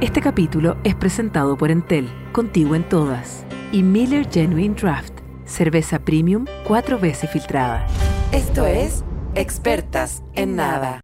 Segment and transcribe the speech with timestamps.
[0.00, 5.12] Este capítulo es presentado por Entel, contigo en todas, y Miller Genuine Draft,
[5.44, 7.86] cerveza premium cuatro veces filtrada.
[8.32, 11.00] Esto es Expertas en Nada.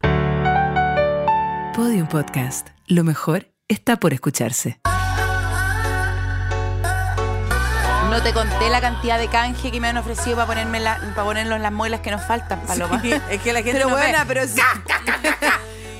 [1.75, 2.69] Podium Podcast.
[2.87, 4.81] Lo mejor está por escucharse.
[8.11, 11.45] No te conté la cantidad de canje que me han ofrecido para ponerme la, para
[11.45, 13.03] las muelas que nos faltan, Paloma.
[13.31, 14.35] es que la gente Pero no buena, ve.
[14.35, 14.61] pero sí.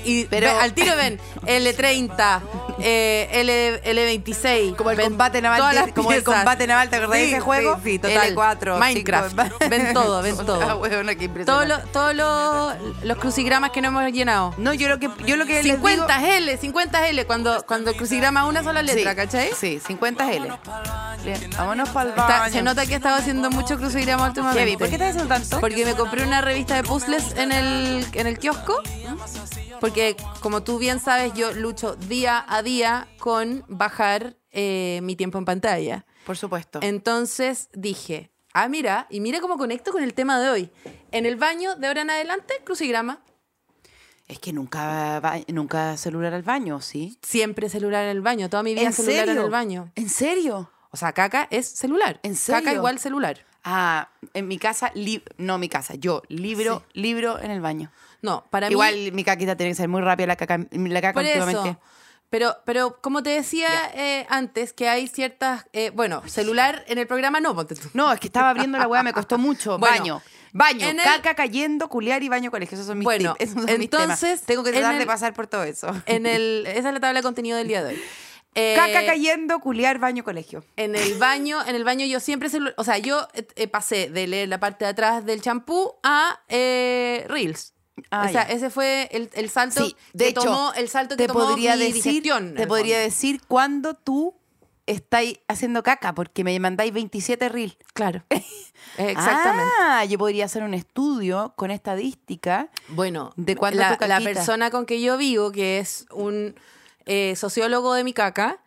[0.05, 2.41] Y Pero- ve- al tiro ven L30,
[2.79, 4.75] eh, L, L26.
[4.75, 7.31] Como el ven combate naval, de- las como el combate naval, ¿te acordás de Sí,
[7.33, 7.75] ese juego?
[7.83, 8.35] Sí, sí, total.
[8.35, 9.29] L4, Minecraft.
[9.39, 10.61] cinco- ven todo, ven todo.
[10.61, 10.77] Ah,
[11.17, 11.97] qué Todos impresionante.
[13.03, 14.53] los crucigramas que no hemos llenado.
[14.57, 17.93] No, yo lo que, yo lo que les 50 digo- L, 50 L, cuando, cuando
[17.95, 19.49] crucigrama una sola letra, sí, ¿cachai?
[19.59, 20.49] Sí, 50 L.
[21.23, 22.53] Bien, vámonos para el Está- baño.
[22.53, 24.59] se nota que he estado haciendo mucho crucigrama últimamente.
[24.61, 25.59] Heavy, ¿por qué estás haciendo tanto?
[25.59, 28.81] Porque me compré una revista de puzzles en el, en el kiosco.
[29.79, 32.66] Porque, como tú bien sabes, yo lucho día a día
[33.19, 36.05] con bajar eh, mi tiempo en pantalla.
[36.25, 36.79] Por supuesto.
[36.81, 40.71] Entonces dije, ah, mira, y mira cómo conecto con el tema de hoy.
[41.11, 43.21] En el baño, de ahora en adelante, crucigrama.
[44.27, 47.17] Es que nunca, va- nunca celular al baño, ¿sí?
[47.21, 48.49] Siempre celular en el baño.
[48.49, 49.39] Toda mi vida ¿En celular serio?
[49.39, 49.91] en el baño.
[49.95, 50.69] ¿En serio?
[50.91, 52.19] O sea, caca es celular.
[52.23, 52.73] ¿En Caca serio?
[52.73, 53.45] igual celular.
[53.63, 57.91] Ah, en mi casa, li- no mi casa, yo, libro, libro en el baño.
[58.21, 58.71] No, para mí...
[58.73, 61.69] Igual mi caquita tiene que ser muy rápida la caca, la caca Por últimamente.
[61.69, 61.79] eso.
[62.29, 65.65] Pero, pero como te decía eh, antes, que hay ciertas.
[65.71, 67.89] eh, bueno, celular en el programa no, ponte tú.
[67.93, 69.77] No, es que estaba abriendo la weá, me costó mucho.
[69.77, 70.21] Bueno, baño.
[70.53, 72.75] Baño, en el- caca cayendo, culiar y baño colegio.
[72.75, 74.03] Esos son mis Bueno, tips, esos son mis temas.
[74.23, 75.89] entonces, Tengo que tratar de pasar por todo eso.
[76.05, 78.01] En el, esa es la tabla de contenido del día de hoy.
[78.55, 80.65] Eh, Caca cayendo, culiar, baño, colegio.
[80.77, 84.25] En el baño, en el baño yo siempre o sea, yo eh, eh, pasé de
[84.25, 87.73] leer la parte de atrás del champú a eh, Reels.
[88.11, 88.53] Ah, o sea, ya.
[88.53, 91.45] ese fue el, el salto Sí, de que hecho, tomó, el salto que te tomó
[91.45, 93.03] podría mi decir, te podría fondo.
[93.05, 94.35] decir cuándo tú
[94.85, 97.75] estáis haciendo caca, porque me mandáis 27 reels.
[97.93, 98.23] Claro.
[98.97, 99.71] Exactamente.
[99.81, 102.69] Ah, yo podría hacer un estudio con estadística.
[102.89, 104.33] Bueno, ¿De cuándo la, tu la caquita?
[104.33, 106.55] persona con que yo vivo, que es un
[107.05, 108.59] eh, sociólogo de mi caca,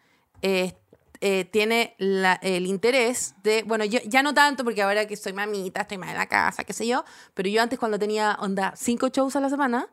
[0.42, 0.74] eh,
[1.20, 5.82] eh, tiene el interés de, bueno, yo ya no tanto porque ahora que soy mamita,
[5.82, 7.04] estoy más en la casa, qué sé yo,
[7.34, 9.88] pero yo antes cuando tenía, onda, cinco shows a la semana,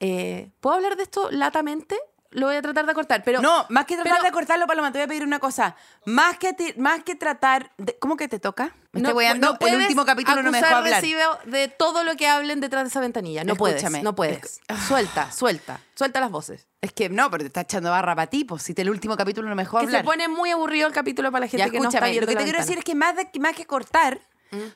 [0.00, 1.96] eh, ¿puedo hablar de esto latamente?
[2.30, 3.40] Lo voy a tratar de cortar, pero...
[3.40, 5.76] no, más que tratar pero- de cortarlo, Paloma, te voy a pedir una cosa.
[6.04, 7.96] Más que, te- más que tratar de...
[7.98, 8.74] ¿Cómo que te toca?
[8.92, 9.56] Me estoy weando.
[9.60, 11.02] el último capítulo no me dejó hablar.
[11.44, 13.44] de todo lo que hablen detrás de esa ventanilla.
[13.44, 14.60] No Escúchame, puedes, no puedes.
[14.88, 16.66] Suelta, suelta, suelta las voces.
[16.80, 19.16] Es que no, pero te está echando barra para ti, pues si te el último
[19.16, 20.00] capítulo no me dejó Que hablar.
[20.00, 22.26] se pone muy aburrido el capítulo para la gente Ya, que no está viendo lo
[22.28, 22.64] que te quiero ventana.
[22.64, 24.20] decir es que más, de, más que cortar,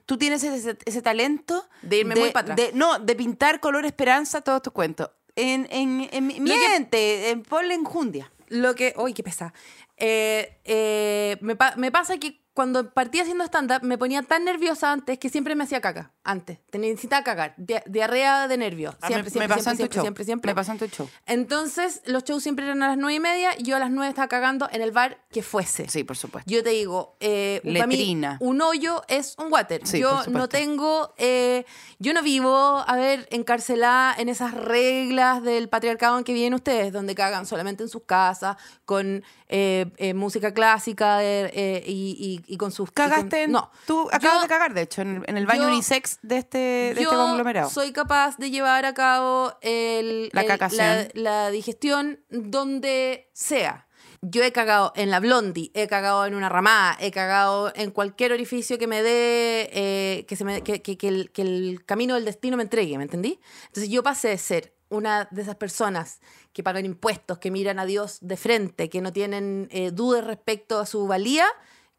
[0.04, 2.56] tú tienes ese, ese talento De irme muy para atrás.
[2.56, 5.10] de- no, de pintar color esperanza todos tus cuentos.
[5.36, 8.30] En, en, en, mi- Lo que- miente, en, ponle enjundia.
[8.48, 8.94] Lo que...
[8.96, 9.52] ¡Uy, qué pesa!
[9.96, 14.92] Eh, eh, me, pa- me pasa que cuando partí haciendo stand-up me ponía tan nerviosa
[14.92, 16.12] antes que siempre me hacía caca.
[16.24, 16.58] Antes.
[16.70, 17.54] Te necesitaba cagar.
[17.56, 18.94] Dia- diarrea de nervios.
[19.00, 20.50] Ah, Siempre, me, siempre, me siempre, siempre, siempre, siempre.
[20.50, 21.08] Me pasó en tu show.
[21.26, 24.08] Entonces, los shows siempre eran a las nueve y media y yo a las nueve
[24.10, 25.88] estaba cagando en el bar que fuese.
[25.88, 26.50] Sí, por supuesto.
[26.50, 28.36] Yo te digo, eh, mí, Letrina.
[28.40, 29.86] un hoyo es un water.
[29.86, 31.64] Sí, yo no tengo, eh,
[31.98, 36.92] yo no vivo, a ver, encarcelada en esas reglas del patriarcado en que viven ustedes,
[36.92, 42.54] donde cagan solamente en sus casas, con eh, eh, música clásica eh, eh, y, y-
[42.54, 42.90] y con sus...
[42.90, 43.44] con- ¿Cagaste?
[43.44, 43.70] En, no.
[43.86, 46.36] Tú acabas Yo- de cagar, de hecho, en el, en el baño yo- unisex de
[46.38, 47.70] este, de este yo conglomerado.
[47.70, 53.86] soy capaz de llevar a cabo el, La el- la, la digestión donde sea.
[54.22, 58.32] Yo he cagado en la blondie, he cagado en una ramada, he cagado en cualquier
[58.32, 62.14] orificio que me dé, eh, que, se me, que, que- que el, que el camino
[62.16, 63.40] del destino me entregue, ¿me entendí?
[63.68, 66.20] Entonces yo pasé de ser una de esas personas
[66.52, 70.80] que pagan impuestos, que miran a Dios de frente, que no tienen eh, dudas respecto
[70.80, 71.46] a su valía,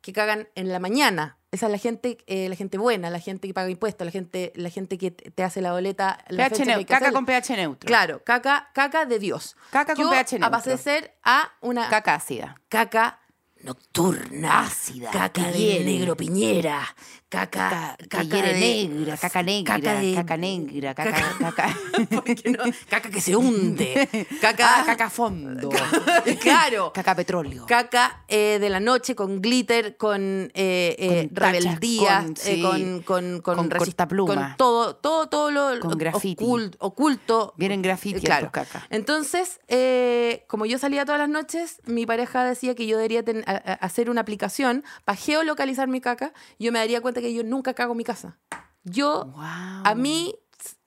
[0.01, 1.38] que cagan en la mañana.
[1.51, 4.53] Esa es la gente, eh, la gente buena, la gente que paga impuestos, la gente,
[4.56, 6.17] la gente que te hace la boleta.
[6.29, 7.88] la pH neutro, caca con pH neutro.
[7.88, 9.57] Claro, caca, caca de Dios.
[9.69, 10.62] Caca con pH neutro.
[10.72, 12.56] de ser a una Caca ácida.
[12.69, 13.19] caca
[13.63, 16.81] nocturna, Ácida, caca de negro piñera,
[17.30, 23.02] caca, Caca, caca hiere de- negra, caca negra, caca de- caca negra, caca, caca- caca.
[23.12, 24.08] Que se hunde,
[24.42, 25.69] caca, Ah, caca fondo.
[26.42, 27.66] claro, Caca petróleo.
[27.68, 32.62] caca eh, de la noche con glitter, con, eh, eh, Con rebeldía, con- eh, sí,
[32.62, 34.34] con, con, con, con resi- cortapluma.
[34.36, 37.54] con todo, todo, todo lo Con ocult- oculto.
[37.58, 38.50] Vienen graffiti Claro.
[38.52, 38.86] caca.
[38.90, 43.44] Entonces, eh, como yo salía todas las noches, mi pareja decía que yo debería ten-
[43.51, 46.33] a- a- hacer una aplicación para geolocalizar mi caca.
[46.59, 48.39] Yo me daría cuenta que yo nunca cago en mi casa.
[48.83, 49.44] Yo, Wow.
[49.86, 50.36] a mí,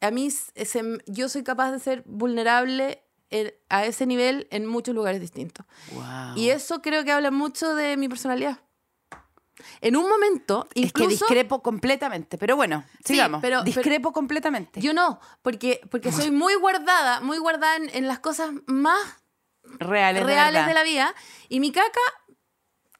[0.01, 4.95] a mí se- yo soy capaz de ser vulnerable en- a ese nivel en muchos
[4.95, 5.67] lugares distintos.
[5.93, 6.37] Wow.
[6.37, 8.59] Y eso creo que habla mucho de mi personalidad.
[9.81, 11.25] En un momento, es que incluso...
[11.27, 12.39] discrepo completamente.
[12.39, 13.41] Pero bueno, Sí, sigamos.
[13.41, 14.81] pero- discrepo completamente.
[14.81, 18.99] Yo no, porque, porque soy muy guardada, muy guardada en, en las cosas más
[19.79, 20.69] reales, de reales verdad.
[20.69, 21.15] de la vida.
[21.49, 22.01] Y mi caca,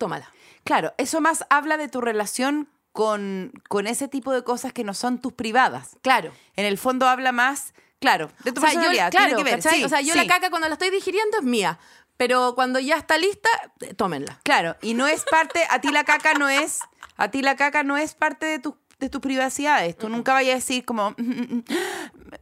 [0.05, 0.31] tómala.
[0.65, 4.93] Claro, eso más habla de tu relación con, con ese tipo de cosas que no
[4.93, 5.97] son tus privadas.
[6.03, 6.31] Claro.
[6.57, 9.55] En el fondo habla más, claro, de tu O sea, yo, claro, tiene que ver.
[9.63, 9.79] ¿cachai?
[9.79, 10.19] sí, o sea, yo sí.
[10.19, 11.79] la caca cuando la estoy digiriendo es mía.
[12.19, 13.49] Pero cuando ya está lista,
[13.81, 14.41] eh, tómenla.
[14.45, 16.81] Claro, y no es parte, a ti la caca no es,
[17.17, 19.99] a ti la caca no es parte de tus de tus privacidades.
[19.99, 21.65] Tú nunca vayas a decir como "Mm, mm, mm,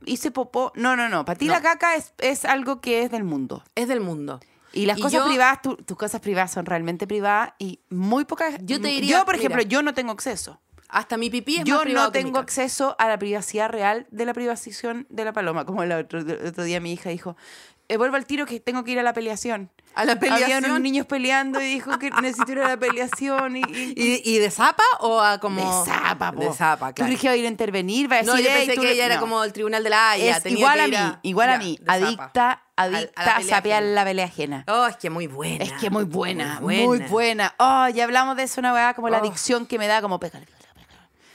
[0.04, 0.70] hice popó.
[0.76, 1.24] No, no, no.
[1.24, 1.54] Para ti No.
[1.54, 3.64] la caca es, es algo que es del mundo.
[3.74, 4.38] Es del mundo.
[4.72, 8.24] Y las Y cosas yo- privadas, tu- tus cosas privadas son realmente privadas y muy
[8.24, 8.54] pocas.
[8.62, 10.60] Yo te diría, Yo, por ejemplo, mira, yo no tengo acceso.
[10.88, 14.26] Hasta mi pipí es Yo más privado no tengo acceso a la privacidad real de
[14.26, 15.64] la privación de la paloma.
[15.64, 18.84] Como el otro, el otro día mi hija dijo, "Eh, vuelvo al tiro que tengo
[18.84, 19.70] que ir a la peleación.
[19.94, 20.64] ¿A la Había peleación?
[20.64, 23.56] unos niños peleando y dijo que necesito ir a la peleación.
[23.58, 23.92] Y, y-
[24.24, 25.60] ¿Y, y de zapa o a como...?
[25.84, 26.40] de zapa, po.
[26.40, 27.12] De zapa, ¿Tú claro.
[27.12, 28.10] iba a ir a intervenir?
[28.10, 28.94] Va a No, decir, yo "Ey, pensé tú que le-".
[28.94, 29.20] ella era No.
[29.20, 30.38] como el tribunal de la Haya.
[30.38, 31.78] Es igual a mí, igual a mí.
[31.86, 34.64] Adicta, A- a adicta a pelea sapear la pelea ajena.
[34.68, 35.62] Oh, es que muy buena.
[35.64, 37.54] Es que muy buena, Muy muy buena.
[37.58, 39.20] Oh, ya hablamos de eso, una weá como la Oh.
[39.20, 40.42] adicción que me da como pegar.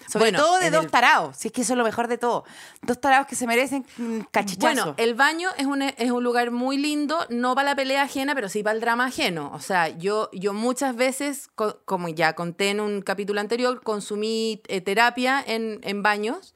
[0.09, 2.17] Sobre Bueno, todo de dos el- tarados, si es que eso es lo mejor de
[2.17, 2.45] todo.
[2.81, 3.85] Dos tarados que se merecen
[4.31, 4.61] cachichazo.
[4.83, 8.33] Bueno, el baño es un, es un lugar muy lindo, no para la pelea ajena,
[8.33, 9.51] pero sí para el drama ajeno.
[9.53, 14.61] O sea, yo, yo muchas veces, co- como ya conté en un capítulo anterior, consumí
[14.67, 16.53] eh, terapia en, en baños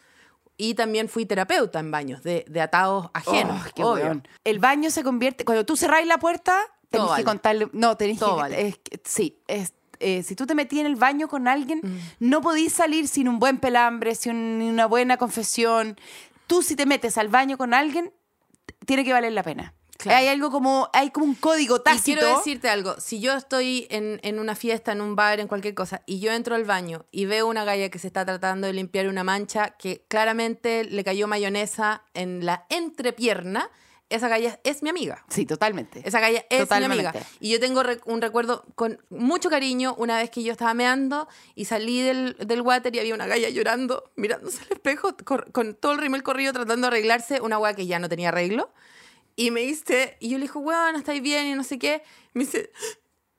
[0.56, 3.62] y también fui terapeuta en baños de, de atados ajenos.
[3.68, 4.22] Oh, qué obvio.
[4.44, 5.44] El baño se convierte.
[5.44, 6.58] Cuando tú cerráis la puerta,
[6.90, 7.24] tenés Todo que vale.
[7.26, 7.70] contarle.
[7.74, 8.42] No, tenés Todo que.
[8.42, 8.68] vale.
[8.68, 11.98] es sí, es, eh, si tú te metías en el baño con alguien, Mm.
[12.30, 15.98] no podís salir sin un buen pelambre, sin una buena confesión.
[16.48, 18.12] Tú, si te metes al baño con alguien,
[18.86, 19.74] tiene que valer la pena.
[19.98, 20.18] Claro.
[20.18, 20.90] Hay algo como.
[20.94, 22.20] Hay como un código Y tácito.
[22.20, 25.76] quiero decirte algo, si yo estoy en, en una fiesta, en un bar, en cualquier
[25.76, 28.74] cosa, y yo entro al baño y veo una galla que se está tratando de
[28.74, 33.70] limpiar una mancha que claramente le cayó mayonesa en la entrepierna,
[34.16, 35.26] esa galla es mi amiga.
[35.30, 36.02] Sí, totalmente.
[36.06, 37.12] Esa galla es mi amiga.
[37.40, 41.66] Y yo tengo un recuerdo con mucho cariño una vez que yo estaba meando y
[41.66, 45.94] salí del, del water y había una galla llorando, mirándose al espejo, cor- con todo
[45.94, 48.72] el rímel corrido, tratando de arreglarse, una weá que ya no tenía arreglo.
[49.36, 52.04] Y me dice, y yo le dijo, weón, estáis bien y no sé qué.
[52.34, 52.70] Me dice,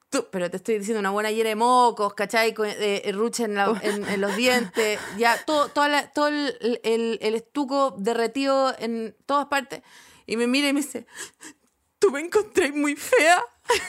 [0.08, 2.54] tú, pero te estoy diciendo una buena hiera de mocos, ¿cachai?
[2.54, 6.28] Con, eh, eh, ruche en, la- en- en los dientes, ya todo, toda la- todo
[6.28, 9.82] el, el- el estuco derretido en todas partes.
[10.32, 11.06] Y me mira y me dice,
[11.98, 13.44] tú me encontré muy fea.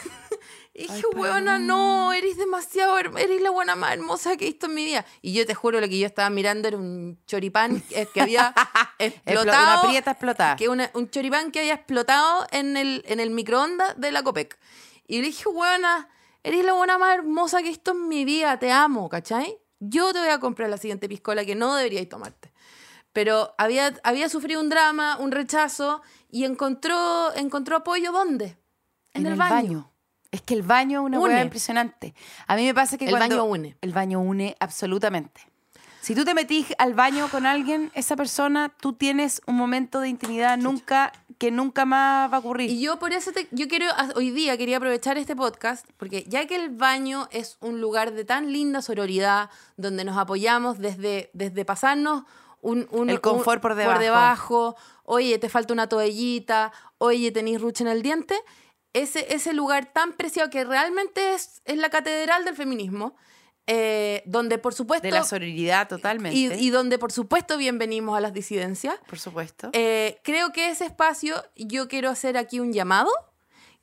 [0.76, 4.74] Y dije, weona, no, eres demasiado, eres la buena más hermosa que he visto en
[4.74, 5.06] mi vida.
[5.22, 7.80] Y yo te juro, lo que yo estaba mirando era un choripán
[8.12, 8.56] que había
[8.98, 9.74] explotado.
[9.82, 10.56] una prieta explotada.
[10.56, 14.58] Que una- un choripán que había explotado en el, en el microondas de la Copec.
[15.06, 16.10] Y le dije, weona,
[16.42, 19.56] eres la buena más hermosa que he visto en mi vida, te amo, ¿cachai?
[19.80, 22.52] Yo te voy a comprar la siguiente piscola que no deberíais tomarte.
[23.12, 26.02] Pero había, había sufrido un drama, un rechazo,
[26.34, 28.58] y encontró, encontró apoyo ¿dónde?
[29.14, 29.92] En, el, baño.
[30.32, 32.16] Es que el baño es una hueá impresionante.
[32.48, 33.78] A mí me pasa que El cuando- baño une.
[33.82, 35.42] El baño une absolutamente.
[36.02, 40.10] Si tú te metís al baño con alguien, esa persona, tú tienes un momento de
[40.10, 42.70] intimidad nunca que nunca más va a ocurrir.
[42.72, 46.46] Y yo por eso te- yo quiero hoy día quería aprovechar este podcast porque ya
[46.48, 51.64] que el baño es un lugar de tan linda sororidad donde nos apoyamos desde desde
[51.64, 52.24] pasarnos
[52.62, 57.90] un, un- El confort por debajo, oye, te falta una toallita, oye, tenéis ruche en
[57.90, 58.36] el diente,
[58.94, 63.16] ese, ese lugar tan preciado que realmente es, es la catedral del feminismo,
[63.66, 65.06] eh, donde por supuesto...
[65.06, 66.38] de la sororidad totalmente.
[66.38, 68.96] y, y donde por supuesto bienvenimos a las disidencias.
[69.08, 69.70] por supuesto.
[69.74, 73.10] Eh, creo que ese espacio, yo quiero hacer aquí un llamado.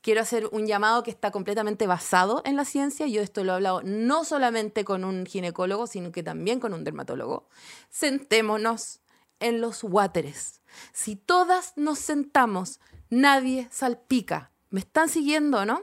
[0.03, 3.07] Quiero hacer un llamado que está completamente basado en la ciencia.
[3.07, 6.85] Yo esto lo he hablado no solamente con un ginecólogo, sino que también con un
[6.85, 7.51] dermatólogo.
[7.91, 9.01] Sentémonos
[9.41, 10.60] en los wateres.
[10.93, 14.51] Si todas nos sentamos, nadie salpica.
[14.71, 15.83] ¿Me están siguiendo, no?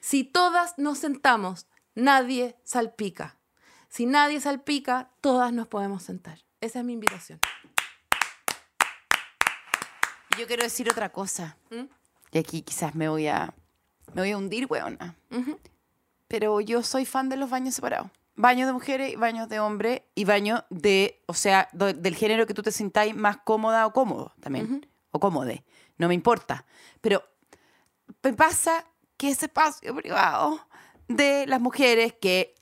[0.00, 3.36] Si todas nos sentamos, nadie salpica.
[3.88, 6.40] Si nadie salpica, todas nos podemos sentar.
[6.60, 7.40] Esa es mi invitación.
[10.38, 11.56] Yo quiero decir otra cosa.
[11.70, 11.84] ¿Mm?
[12.32, 13.54] Y aquí quizás me voy a
[14.14, 15.16] me voy a hundir, weona.
[16.28, 18.10] Pero yo soy fan de los baños separados.
[18.36, 22.46] Baños de mujeres y baños de hombres y baños de, o sea, do- del género
[22.46, 24.86] que tú te sintáis más cómoda o cómodo también.
[25.12, 25.64] O cómode.
[25.98, 26.64] No me importa.
[27.00, 27.22] Pero
[28.22, 28.84] me pasa
[29.16, 30.60] que ese espacio privado
[31.06, 32.54] de las mujeres que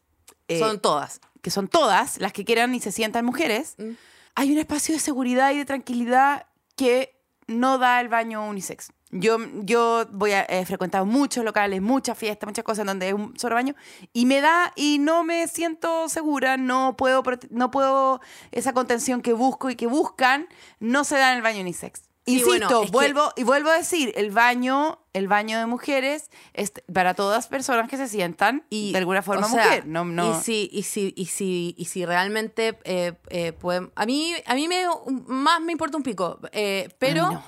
[0.49, 1.21] eh, Son todas.
[1.41, 3.91] que son todas las que quieran y se sientan mujeres, Mm.
[4.35, 8.93] hay un espacio de seguridad y de tranquilidad que no da el baño unisex.
[9.15, 13.39] Yo, yo voy a he frecuentado muchos locales, muchas fiestas, muchas cosas donde es un
[13.39, 13.75] solo baño
[14.15, 18.21] y me da y no me siento segura, no puedo, no puedo,
[18.53, 20.49] esa contención que busco y que buscan,
[20.81, 22.05] no se da en el baño unisex.
[22.25, 25.67] Sí, Insisto, bueno, es que- vuelvo y vuelvo a decir, el baño, el baño de
[25.67, 29.87] mujeres es para todas personas que se sientan y de alguna forma o sea, mujer.
[29.89, 30.31] No, no.
[30.31, 34.55] Y si, y si, y si, y si realmente eh, eh, pueden- a mí, a
[34.55, 34.85] mí me
[35.27, 36.39] más me importa un pico.
[36.53, 37.43] eh, pero.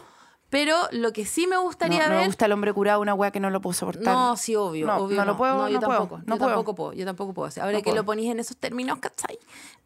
[0.55, 2.21] Pero lo que sí me gustaría no ver.
[2.21, 4.05] me gusta el hombre curado, una wea que no lo puedo soportar.
[4.15, 5.17] No, sí, obvio, No, obvio.
[5.17, 6.19] no lo puedo, No, yo no puedo, tampoco.
[6.19, 6.51] no yo puedo.
[6.51, 6.93] tampoco puedo.
[6.93, 7.51] Yo tampoco puedo.
[7.61, 7.97] Ahora que puedo.
[7.97, 9.37] lo ponís en esos términos, ¿cachai?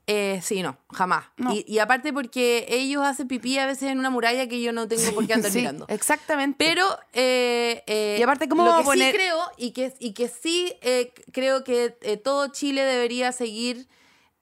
[0.06, 1.24] Eh, sí, no, jamás.
[1.50, 4.86] Y, y aparte porque ellos hacen pipí a veces en una muralla que yo no
[4.86, 5.86] tengo por qué andar Sí, mirando.
[5.88, 6.62] exactamente.
[6.62, 6.84] Pero,
[7.14, 10.28] eh, eh, Y aparte, ¿cómo lo que a poner- sí creo, y que, y que
[10.28, 10.74] sí
[11.32, 11.90] creo que
[12.22, 13.88] todo Chile debería seguir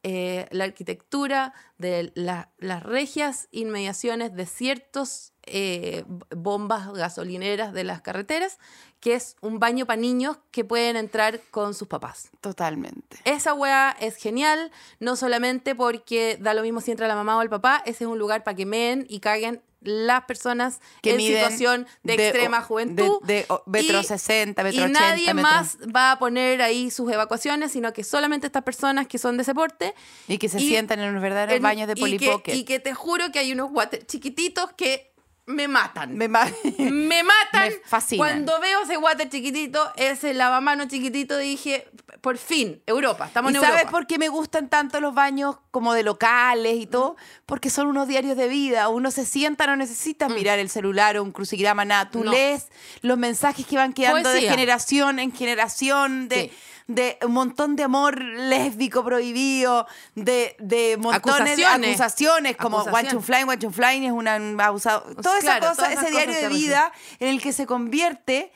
[0.03, 8.59] la arquitectura de la- las regias inmediaciones de ciertos eh, bombas gasolineras de las carreteras,
[9.01, 12.31] que es un baño para niños que pueden entrar con sus papás.
[12.41, 13.19] Totalmente.
[13.25, 17.43] Esa weá es genial, no solamente porque da lo mismo si entra la mamá o
[17.43, 21.21] el papá, ese es un lugar para que meen y caguen las personas Que en
[21.21, 23.21] situación de, de- extrema de- juventud.
[23.23, 26.91] de o- metro Y- 60, metro Y 80, nadie metro- más va a poner ahí
[26.91, 29.95] sus evacuaciones, sino que solamente estas personas que son de ese porte.
[30.27, 32.55] Y que se Y- sientan en unos verdaderos en- baños de y Polly que- Pocket.
[32.55, 35.13] Y que te juro que hay unos water chiquititos que
[35.47, 36.17] me matan.
[36.17, 37.23] Me ma- Me
[37.53, 37.73] matan.
[38.11, 38.17] Me.
[38.17, 41.89] Cuando veo ese water chiquitito, ese lavamano chiquitito, dije,
[42.21, 43.91] por fin, Europa, estamos ¿Y en sabes Europa.
[43.93, 47.17] por qué me gustan tanto los baños como de locales y todo?
[47.47, 48.89] Porque son unos diarios de vida.
[48.89, 52.11] Uno se sienta, no necesitas mirar el celular o un crucigrama, nada.
[52.11, 52.25] Tú Mm.
[52.25, 52.31] No.
[52.33, 52.67] lees
[53.03, 54.49] los mensajes que van quedando Poesía.
[54.51, 56.53] de generación en generación, de, Sí.
[56.89, 61.89] De un montón de amor lésbico prohibido, de, de montones de Acusaciones.
[62.01, 63.13] acusaciones, como Acusaciones.
[63.15, 65.01] One to Fly, One to Fly es una- un abusado.
[65.21, 68.53] Toda esa cosa, ese diario de vida en el que se convierte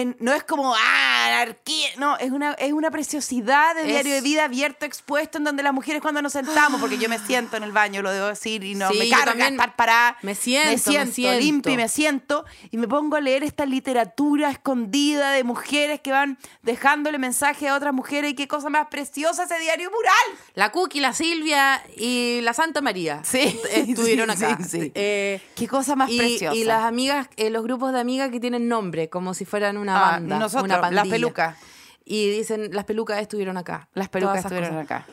[0.00, 4.14] en, no es como, ah, anarquía, no, es una, es una preciosidad de Es- diario
[4.14, 7.56] de vida abierto, expuesto, en donde las mujeres cuando nos sentamos, porque yo me siento
[7.56, 10.16] en el baño, lo debo decir, y no Sí, me carga estar parada.
[10.22, 11.38] me siento, me siento.
[11.38, 16.12] limpio y me siento, y me pongo a leer esta literatura escondida de mujeres que
[16.12, 20.40] van dejándole mensaje a otras mujeres, y qué cosa más preciosa ese diario mural.
[20.54, 24.64] La Cookie, la Silvia y la Santa María Sí, estuvieron sí, acá.
[24.64, 24.92] sí.
[24.94, 26.54] Eh, Qué cosa más y, preciosa.
[26.56, 29.96] y las amigas, eh, los grupos de amigas que tienen nombre, como si fueran una
[30.08, 31.14] Ah, banda, nosotros, una las pandilla.
[31.14, 31.56] pelucas.
[32.04, 33.88] Y dicen, las pelucas estuvieron acá.
[33.94, 34.84] Las pelucas estuvieron cosas.
[34.84, 35.06] acá.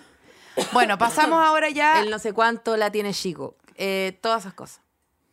[0.73, 2.01] Bueno, pasamos ahora ya.
[2.01, 3.55] El no sé cuánto la tiene chico.
[3.75, 4.81] Eh, todas esas cosas.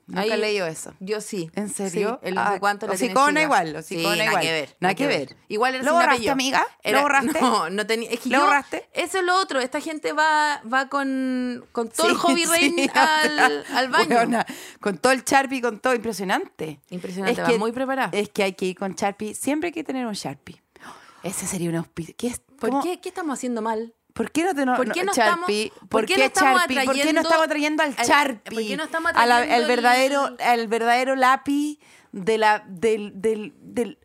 [0.09, 0.95] Nunca Ahí- he leído eso.
[1.01, 1.51] Yo sí.
[1.55, 2.19] ¿En serio?
[2.23, 3.43] Sí, el no Ah, sé cuánto hocicona chica.
[3.43, 4.43] igual, hocicona sí, Nada igual.
[4.43, 4.77] que ver.
[4.81, 5.37] Nada que ver.
[5.49, 6.67] Igual era ¿Lo borraste, amiga?
[6.85, 7.39] ¿Lo borraste?
[7.43, 8.11] No, no tenía.
[8.11, 8.89] Es que ¿Lo yo- borraste?
[8.95, 9.61] Eso es lo otro.
[9.61, 14.45] Esta gente va, va con, con todo el hobby rain al, al baño.
[14.81, 16.81] Con todo el Sharpie, con todo, impresionante.
[16.89, 18.11] Impresionante, va muy preparada.
[18.13, 20.63] Es que hay que ir con Sharpie, siempre hay que tener un Sharpie.
[21.23, 22.15] Ese sería un auspicio.
[22.17, 22.99] ¿Qué, es- ¿Por qué?
[23.01, 23.95] ¿Qué estamos haciendo mal?
[24.19, 25.67] ¿Por qué no te no, ¿Por qué no Sharpie?
[25.67, 26.85] estamos- ¿Por, qué no estamos Sharpie?
[26.85, 28.55] ¿Por qué no estamos atrayendo al al- Sharpie?
[28.55, 31.79] por qué no estamos atrayendo al el- verdadero, al verdadero lápiz
[32.11, 33.99] de la, del, del, del-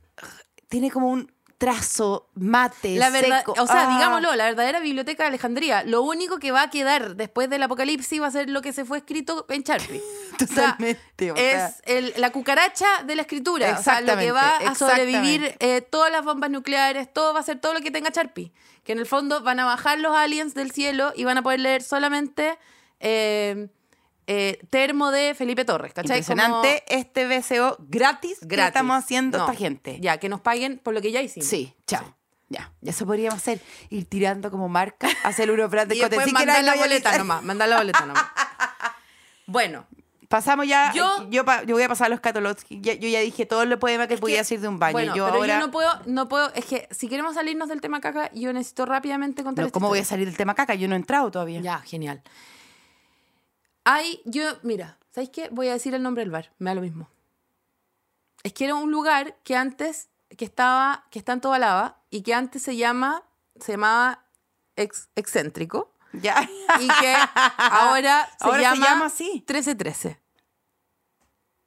[0.70, 1.33] tiene como un
[1.64, 3.54] trazo mate, La verdad, seco.
[3.58, 3.96] o sea, Ah.
[3.96, 5.84] digámoslo, la verdadera biblioteca de Alejandría.
[5.84, 8.84] Lo único que va a quedar después del apocalipsis va a ser lo que se
[8.86, 10.02] fue escrito en Sharpie.
[10.38, 13.78] Totalmente, o O sea, es el- la cucaracha de la escritura.
[13.80, 15.78] O sea, lo que Exactamente, va a sobrevivir exactamente.
[15.78, 18.52] eh, todas las bombas nucleares, todo va a ser todo lo que tenga Sharpie.
[18.84, 21.62] Que en el fondo van a bajar los aliens del cielo y van a poder
[21.62, 22.58] leer solamente
[23.00, 23.68] eh,
[24.28, 25.94] eh, termo de Felipe Torres.
[25.94, 26.20] ¿cachai?
[26.20, 28.68] Impresionante este BCO gratis, que Gratis.
[28.70, 30.00] estamos haciendo No, esta gente.
[30.02, 31.48] Ya, que nos paguen por lo que ya hicimos.
[31.48, 32.16] Sí, chao.
[32.50, 33.60] Ya, ya eso podríamos hacer.
[33.90, 36.02] Ir tirando como marca el Europrat de Y.
[36.02, 38.24] Sí que mandar la lo boleta nomás, mandar la boleta nomás.
[39.46, 39.86] Bueno,
[40.30, 40.92] Pasamos ya.
[40.96, 42.66] Yo- Yo, yo voy a pasar a los catálogos.
[42.70, 44.94] Ya- yo ya dije todo el poema que podía que- decir de un baño.
[44.94, 45.60] Bueno, yo pero ahora.
[45.60, 48.88] yo no puedo, no puedo, es que si queremos salirnos del tema caca, yo necesito
[48.88, 50.16] rápidamente contar No, ¿Cómo voy a historia.
[50.16, 50.74] salir del tema caca?
[50.74, 51.62] Yo no he entrado todavía.
[51.62, 52.24] Ya, genial.
[53.86, 55.50] Hay, yo, mira, ¿sabéis qué?
[55.52, 57.10] Voy a decir el nombre del bar, me da lo mismo.
[58.44, 62.22] Es que era un lugar que antes, que estaba, que está en toda lava, y
[62.24, 63.24] que antes se llama,
[63.60, 64.26] se llamaba
[64.76, 66.48] ex- excéntrico, Ya.
[66.80, 67.16] y que
[67.58, 69.30] ahora se, Ahora se llama, llama así.
[69.48, 70.20] 1313.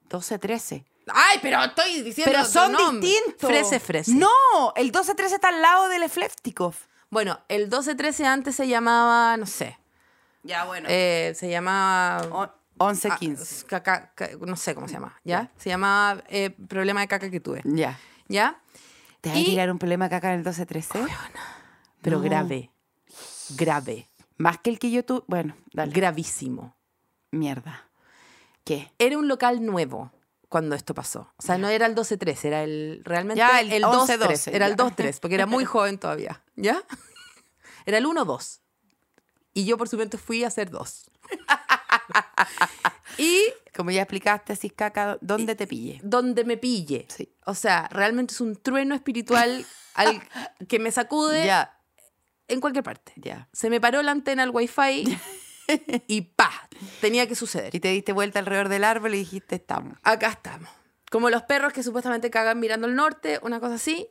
[0.09, 0.85] 12, 13.
[1.09, 3.49] Ay, pero estoy diciendo Pero son distintos.
[3.49, 4.13] Frese, frese.
[4.15, 4.29] No,
[4.75, 6.75] el 12, 13 está al lado del Efleftikov.
[7.11, 9.79] Bueno, el 1213 antes se llamaba, no sé,
[10.47, 10.87] Ya, bueno.
[10.91, 12.53] eh, se llamaba...
[12.79, 13.67] 11, ah, 15.
[13.67, 15.51] caca- ca- no sé cómo se llama, ¿ya?
[15.57, 17.99] Se llamaba eh, Problema de caca que tuve, Ya.
[18.29, 18.61] ¿ya?
[19.23, 21.05] ¿Te va a Y- tirar un problema caca en el 12, 13?
[22.03, 22.23] Pero No.
[22.25, 22.71] grave,
[23.57, 25.23] grave, Más que el que yo tuve.
[25.27, 25.91] Bueno, dale.
[25.93, 26.77] gravísimo.
[27.31, 27.89] Mierda.
[28.65, 28.93] ¿Qué?
[28.99, 30.13] Era un local nuevo,
[30.51, 31.33] cuando esto pasó.
[31.39, 34.53] O sea, no era el 12-13, era el realmente Ya, el el 11-12, 2-3.
[34.55, 34.85] Era el ya.
[34.85, 36.43] 2-3, porque era muy joven todavía.
[36.57, 36.83] ¿Ya?
[37.87, 38.61] Era el 1-2.
[39.57, 41.11] Y yo, por supuesto, fui a hacer dos.
[43.19, 43.43] y
[43.75, 45.99] Como ya explicaste, así caca, ¿dónde te pille?
[46.03, 47.07] donde me pille.
[47.09, 47.35] Sí.
[47.47, 50.21] O sea, realmente es un trueno espiritual al
[50.69, 51.81] que me sacude Ya,
[52.49, 53.15] en cualquier parte.
[53.17, 53.49] ya.
[53.55, 55.19] Se me paró la antena al wifi
[56.07, 56.51] y pa,
[57.01, 57.75] tenía que suceder.
[57.75, 59.97] Y te diste vuelta alrededor del árbol y dijiste, estamos.
[60.03, 60.69] Acá estamos.
[61.11, 64.07] Como los perros que supuestamente cagan mirando al norte, una cosa así.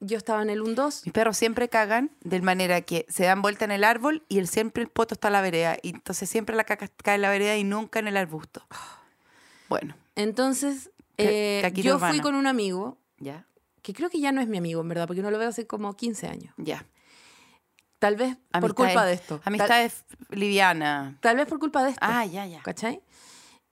[0.00, 1.04] Yo estaba en el 1-2.
[1.06, 4.46] Mis perros siempre cagan de manera que se dan vuelta en el árbol y el,
[4.46, 5.76] siempre el poto está en la vereda.
[5.82, 8.64] Y entonces siempre la caca cae en la vereda y nunca en el arbusto.
[9.68, 13.44] Bueno, Entonces, eh, yo fui con un amigo, ya,
[13.82, 15.66] que creo que ya no es mi amigo, en verdad, porque no lo veo hace
[15.66, 16.54] como 15 años.
[16.56, 16.84] ya.
[17.98, 19.38] Tal vez por culpa de esto.
[19.40, 21.18] Tal, Amistades liviana.
[21.20, 22.00] tal vez por culpa de esto.
[22.00, 22.62] Ah, ya, ya.
[22.62, 23.02] ¿Cachai?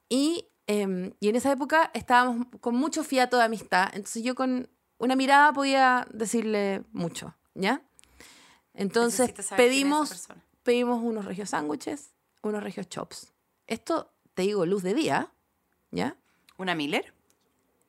[0.09, 4.69] Y, em, y en esa época estábamos con mucho fiato de amistad, entonces yo con
[4.99, 7.83] una mirada podía decirle mucho, ¿ya?
[8.75, 10.29] Entonces pedimos,
[10.63, 12.11] pedimos unos regios sándwiches,
[12.43, 13.33] unos regios chops.
[13.67, 15.31] Esto, te digo, luz de día,
[15.91, 16.17] ¿ya?
[16.59, 17.13] ¿Una Miller?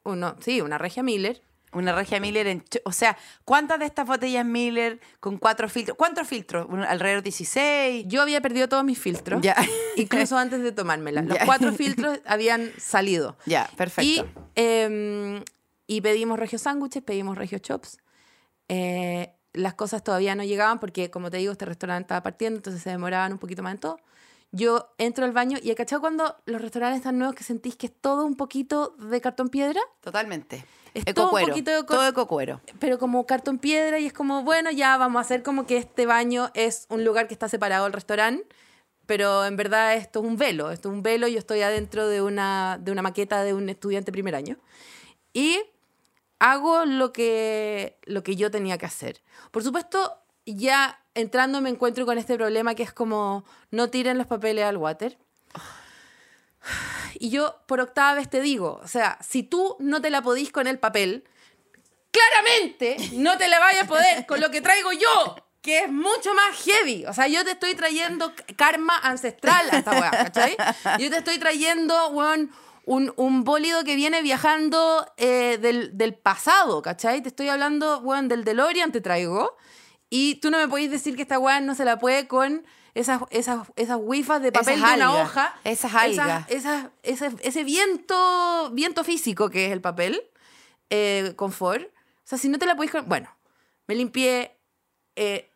[0.04, 1.42] Uno, sí, una regia Miller.
[1.74, 2.64] Una regia Miller en...
[2.86, 5.98] O sea, ¿cuántas de estas botellas Miller con cuatro filtros?
[5.98, 6.66] ¿Cuántos filtros?
[6.70, 8.06] Un- ¿Alrededor 16?
[8.08, 9.56] Yo había perdido todos mis filtros, Ya.
[9.98, 11.22] incluso antes de tomármela.
[11.22, 11.46] Los Ya.
[11.46, 13.38] cuatro filtros habían salido.
[13.46, 14.02] ya, perfecto.
[14.10, 14.24] Y,
[14.56, 15.44] em,
[15.88, 17.98] y pedimos regio sándwiches, pedimos regio chops.
[18.68, 22.82] Eh, las cosas todavía no llegaban porque, como te digo, este restaurante estaba partiendo, entonces
[22.84, 23.98] se demoraban un poquito más en todo.
[24.52, 27.94] Yo entro al baño y, ¿cachado cuando los restaurantes están nuevos que sentís que es
[28.00, 29.82] todo un poquito de cartón piedra?
[30.02, 30.66] Totalmente.
[30.94, 31.48] Es todo un Ecocuero.
[31.48, 32.62] poquito de Todo ecocuero.
[32.80, 36.06] Pero como cartón piedra y es como, bueno, ya vamos a hacer como que este
[36.06, 38.48] baño es un lugar que está separado del restaurante,
[39.06, 42.22] pero en verdad esto es un velo, esto es un velo yo estoy adentro de
[42.22, 44.58] una, de una maqueta de un estudiante primer año.
[45.34, 45.60] Y
[46.40, 49.22] hago lo que, lo que yo tenía que hacer.
[49.52, 54.28] Por supuesto, ya entrando me encuentro con este problema que es como no tiren los
[54.28, 55.18] papeles al water.
[57.20, 60.52] Y yo por octava vez te digo, o sea, si tú no te la podís
[60.52, 61.24] con el papel,
[62.12, 66.34] claramente no te la vayas a poder con lo que traigo yo, que es mucho
[66.34, 67.06] más heavy.
[67.08, 70.58] O sea, yo te estoy trayendo karma ancestral a esta weá, ¿cachai?
[71.00, 72.52] Yo te estoy trayendo, weón,
[72.88, 77.22] un, un bólido que viene viajando eh, del, del pasado, ¿cachai?
[77.22, 79.58] Te estoy hablando, weón, del DeLorean te traigo.
[80.10, 83.22] Y tú no me podéis decir que esta weá no se la puede con esas,
[83.30, 85.54] esas, esas wifas de papel Esas de una hoja.
[85.66, 86.50] esas algas.
[86.50, 90.22] esas- ese, ese viento, viento físico que es el papel,
[90.90, 91.84] eh, confort.
[91.84, 91.90] O
[92.24, 92.92] sea, si no te la podéis...
[92.94, 93.30] con- Bueno,
[93.88, 94.58] me limpié.
[95.18, 95.50] eh,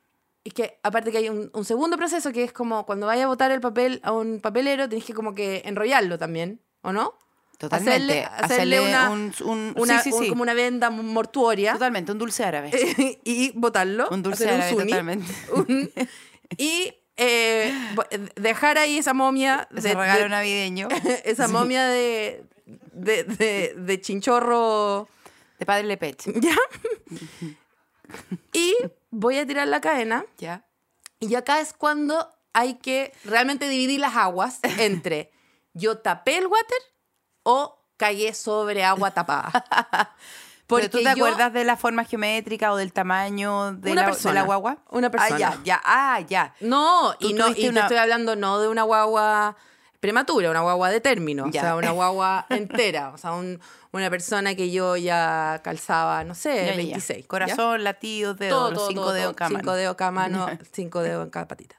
[0.44, 3.28] es que aparte que hay un, un segundo proceso que es como cuando vayas a
[3.28, 7.13] botar el papel a un papelero, tenés que como que enrollarlo también, ¿o no?
[7.58, 8.24] Totalmente.
[8.24, 10.30] Hacerle, hacerle una, un, un- una- sí, sí, un- sí.
[10.30, 12.72] como una venda mortuoria Totalmente, un dulce árabe.
[13.24, 14.08] y botarlo.
[14.10, 15.32] Un dulce árabe, suni, totalmente.
[16.58, 17.72] y eh,
[18.36, 20.88] dejar ahí esa momia Ese de- regalo de- navideño
[21.24, 22.44] esa momia de,
[22.94, 25.08] de, de- chinchorro.
[25.60, 26.32] de Padre Lepech.
[26.41, 26.56] ¿Ya?
[28.54, 28.76] Y
[29.12, 30.26] voy a tirar la cadena.
[30.38, 30.65] ¿Ya?
[31.20, 35.32] Y acá es cuando hay que realmente dividir las aguas entre
[35.74, 36.78] yo tapé el water
[37.44, 39.52] o cagué sobre agua tapada.
[40.68, 44.08] Porque tú te yo- acuerdas de la forma geométrica o del tamaño de, Una la,
[44.08, 44.34] de persona.
[44.36, 44.78] la guagua?
[44.90, 45.36] Una persona.
[45.36, 45.82] Ah, ya, ya.
[45.84, 46.56] Ah, ya.
[46.62, 49.58] No, y, no, y te una- estoy hablando no de una guagua
[50.00, 51.60] prematura, una guagua de término, Ya.
[51.62, 53.60] o sea, una guagua entera, o sea, un-
[53.92, 56.76] una persona que yo ya calzaba, no sé, Ya, ya, ya.
[56.78, 57.22] 26.
[57.24, 57.28] ¿ya?
[57.28, 61.48] Corazón, latidos, dedos, todo, los todo, cinco dedos en cada mano, cinco dedos en cada
[61.50, 61.76] patita.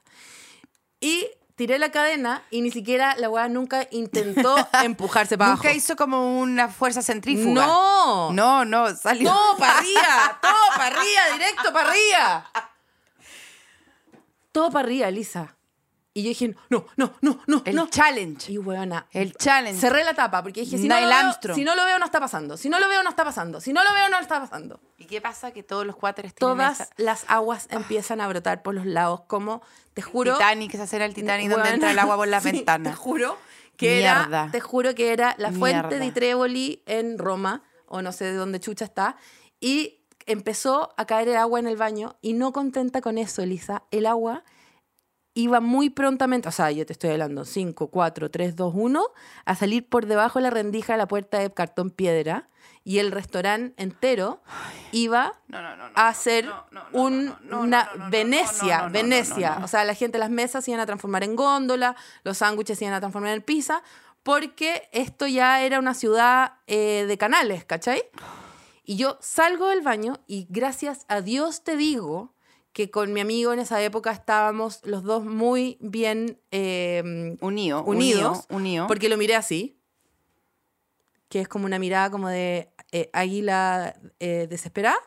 [1.01, 5.77] Y tiré la cadena y ni siquiera la weá nunca intentó empujarse para Nunca abajo.
[5.77, 7.65] hizo como una fuerza centrífuga.
[7.65, 9.29] No, No, no, salió.
[9.31, 12.51] todo para arriba, todo para arriba, directo para arriba.
[14.51, 15.55] Todo para arriba, Lisa.
[16.15, 17.87] Y yo dije, no, no, no, no, El no.
[17.87, 18.51] challenge.
[18.51, 19.79] Y weona, El challenge.
[19.81, 22.19] cerré la tapa porque dije, si no, lo veo, si no lo veo, no está
[22.19, 22.55] pasando.
[22.55, 23.59] Si no lo veo, no está pasando.
[23.59, 24.79] Si no lo veo, no está pasando.
[24.99, 25.49] ¿Y qué pasa?
[25.51, 29.21] Que todos los cuáteres tienen Todas esa- las aguas empiezan a brotar por los lados,
[29.25, 29.63] como,
[29.95, 30.33] te juro...
[30.33, 32.93] Titanic, esa escena del Titanic donde Weona, entra el agua por las sí, ventanas.
[32.93, 33.37] Te juro
[33.75, 34.49] que era, Mierda.
[34.51, 36.05] te juro que era la fuente Mierda.
[36.05, 39.17] de Tréboli en Roma, o no sé de dónde chucha está,
[39.59, 43.81] y empezó a caer el agua en el baño, y no contenta con eso, Elisa,
[43.89, 44.43] el agua
[45.33, 49.03] iba muy prontamente, o sea, yo te estoy hablando 5, 4, 3, 2, 1,
[49.45, 52.49] a salir por debajo de la rendija de la puerta de cartón piedra,
[52.85, 54.41] y el restaurante entero
[54.91, 55.39] iba
[55.95, 56.49] a hacer
[56.91, 59.59] una Venecia, Venecia.
[59.63, 62.85] O sea, la gente, las mesas se iban a transformar en góndola, los sándwiches se
[62.85, 63.83] iban a transformar en pizza,
[64.21, 68.03] porque esto ya era una ciudad eh, de canales, ¿cachai?
[68.83, 72.32] Y yo salgo del baño y gracias a Dios te digo
[72.73, 77.01] que con mi amigo en esa época estábamos los dos muy bien eh,
[77.39, 78.87] Unido, unidos, unido, unido.
[78.87, 79.79] porque lo miré así,
[81.29, 84.97] que es como una mirada como de eh, águila eh, desesperada,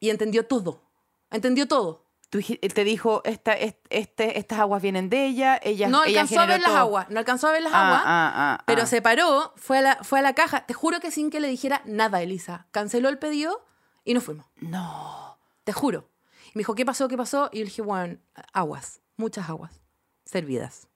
[0.00, 0.82] y entendió todo,
[1.30, 2.06] entendió todo.
[2.30, 6.40] Tú te dijo, esta, est- este, estas aguas vienen de ella, ella No ella alcanzó
[6.42, 6.80] a ver generó las todo.
[6.86, 9.80] aguas, no alcanzó a ver las Ah, aguas, ah, ah, pero se paró, fue a,
[9.80, 13.08] la, fue a la caja, te juro que sin que le dijera nada, Elisa, canceló
[13.08, 13.64] el pedido
[14.04, 15.38] y nos fuimos, No.
[15.64, 16.10] te juro.
[16.58, 17.06] Me dijo, ¿qué pasó?
[17.06, 17.50] ¿Qué pasó?
[17.52, 18.18] Y yo le dije, bueno,
[18.52, 19.80] aguas, muchas aguas,
[20.24, 20.88] servidas.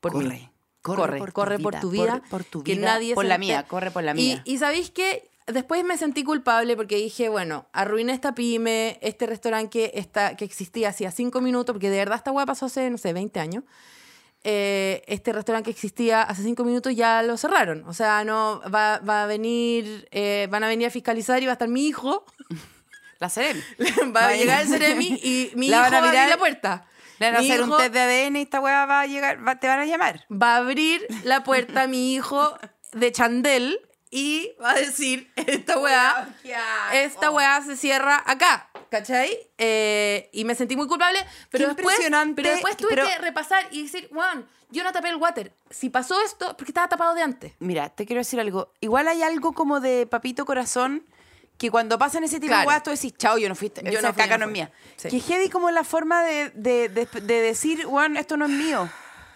[0.00, 0.24] Por mí.
[0.82, 1.18] corre.
[1.18, 2.84] Corre, corre, por, tu vida, Por, por tu que vida.
[2.84, 4.42] nadie por se la mía, corre por la mía.
[4.44, 5.30] y ¿sabéis qué?
[5.46, 10.44] Después me sentí culpable porque dije, bueno, arruiné esta pyme, este restaurante que, está, que
[10.44, 13.64] existía hacía cinco minutos, porque de verdad esta hueá pasó hace, no sé, 20 años.
[14.44, 17.82] Eh, este restaurante que existía hace cinco minutos ya lo cerraron.
[17.86, 21.52] O sea, no va, va a venir, eh, van a venir a fiscalizar y va
[21.52, 22.26] a estar mi hijo.
[23.18, 23.62] La Seremi.
[24.16, 26.36] va a llegar el Ceremi y mi La hijo van a va a abrir la
[26.38, 26.86] puerta.
[27.18, 29.46] Le van a Mi hacer un test de ADN y esta weá va a llegar,
[29.46, 30.24] va- te van a llamar.
[30.30, 32.56] va a abrir la puerta a mi hijo
[32.92, 36.28] de Chandel y va a decir, esta weá,
[36.92, 39.36] esta weá se cierra acá, ¿cachai?
[39.58, 41.18] Eh, y me sentí muy culpable,
[41.50, 41.96] pero Qué después,
[42.36, 45.52] pero después tuve pero- que repasar y decir, Juan, yo no tapé el water.
[45.70, 47.52] Si pasó esto, porque estaba tapado de antes.
[47.58, 48.72] Mira, te quiero decir algo.
[48.80, 51.04] Igual hay algo como de papito corazón
[51.58, 52.62] que cuando pasan ese tipo Claro.
[52.62, 54.52] de weas tú decís, chao, yo no fuiste, Yo no caca no es fui".
[54.52, 54.70] mía.
[54.96, 55.08] Sí.
[55.10, 58.88] Que heavy como la forma de, de, de, de decir, Juan, esto no es mío.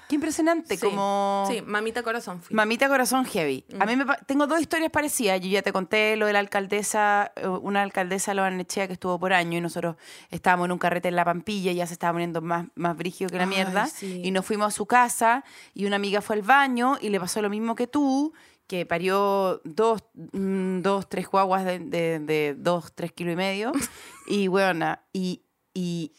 [0.08, 1.46] Qué impresionante, Sí, como...
[1.50, 2.54] Sí, mamita corazón fui.
[2.54, 3.64] Mamita corazón heavy.
[3.72, 3.82] Mm.
[3.82, 5.40] A mí me tengo dos historias parecidas.
[5.40, 9.18] Yo ya te conté lo de la alcaldesa, eh, una alcaldesa de Barnechea que estuvo
[9.18, 9.96] por año y nosotros
[10.30, 13.30] estábamos en un carrete en la Pampilla y ya se estaba poniendo más, más brígido
[13.30, 13.86] que la Ay, mierda.
[13.86, 14.20] sí.
[14.22, 17.40] Y nos fuimos a su casa y una amiga fue al baño y le pasó
[17.40, 18.34] lo mismo que tú,
[18.72, 23.70] que parió dos, mm, dos tres guaguas de, de, de dos, tres kilos y medio.
[24.26, 25.42] y bueno, y,
[25.74, 26.14] y,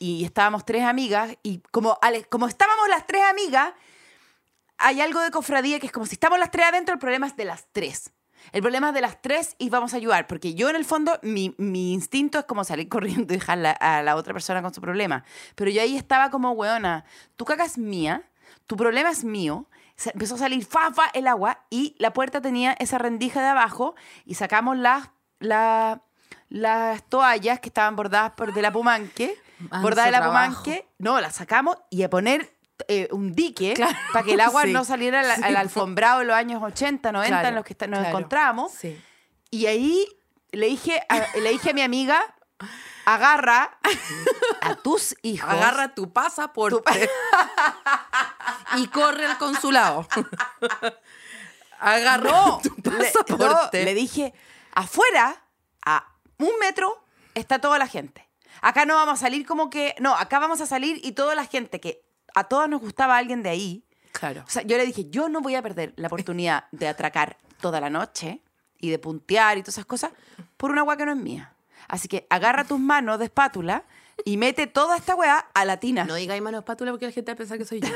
[0.00, 1.96] y estábamos tres amigas y como,
[2.28, 3.72] como estábamos las tres amigas,
[4.78, 7.36] hay algo de cofradía que es como si estamos las tres adentro, el problema es
[7.36, 8.12] de las tres.
[8.50, 11.20] El problema es de las tres y vamos a ayudar, porque yo en el fondo,
[11.22, 14.74] mi, mi instinto es como salir corriendo y dejar la- a la otra persona con
[14.74, 15.22] su problema.
[15.54, 17.04] Pero yo ahí estaba como, weona,
[17.36, 18.28] tu caca es mía,
[18.66, 19.68] tu problema es mío.
[20.06, 24.34] Empezó a salir fafa el agua y la puerta tenía esa rendija de abajo y
[24.34, 25.98] sacamos las, las,
[26.48, 30.54] las toallas que estaban bordadas por de la Pumanque, Manso bordadas de la trabajo.
[30.62, 32.52] Pumanque, no, las sacamos y a poner
[32.88, 34.72] eh, un dique Claro, para que el agua sí.
[34.72, 35.58] no saliera al, Sí, al po.
[35.60, 38.08] alfombrado de los años 80, 90 Claro, en los que nos claro.
[38.08, 38.72] encontramos.
[38.72, 39.00] Sí.
[39.50, 40.06] Y ahí
[40.50, 42.20] le dije, a, le dije a mi amiga,
[43.04, 43.78] agarra
[44.60, 45.48] a tus hijos.
[45.50, 47.08] Agarra tu pasaporte
[48.76, 50.06] y corre al consulado.
[51.80, 53.78] Agarra No, tu le, pasaporte.
[53.80, 54.32] no, le dije,
[54.72, 55.42] afuera,
[55.84, 56.06] a
[56.38, 58.28] un metro, está toda la gente.
[58.60, 61.44] Acá no vamos a salir como que, no, acá vamos a salir y toda la
[61.46, 63.84] gente que a todas nos gustaba alguien de ahí.
[64.12, 64.44] Claro.
[64.46, 67.80] O sea, yo le dije, yo no voy a perder la oportunidad de atracar toda
[67.80, 68.42] la noche
[68.78, 70.12] y de puntear y todas esas cosas
[70.56, 71.51] por una agua que no es mía.
[71.92, 73.84] Así que agarra tus manos de espátula
[74.24, 76.04] y mete toda esta weá a la tina.
[76.04, 77.88] No digáis mano de espátula porque la gente va a pensar que soy yo.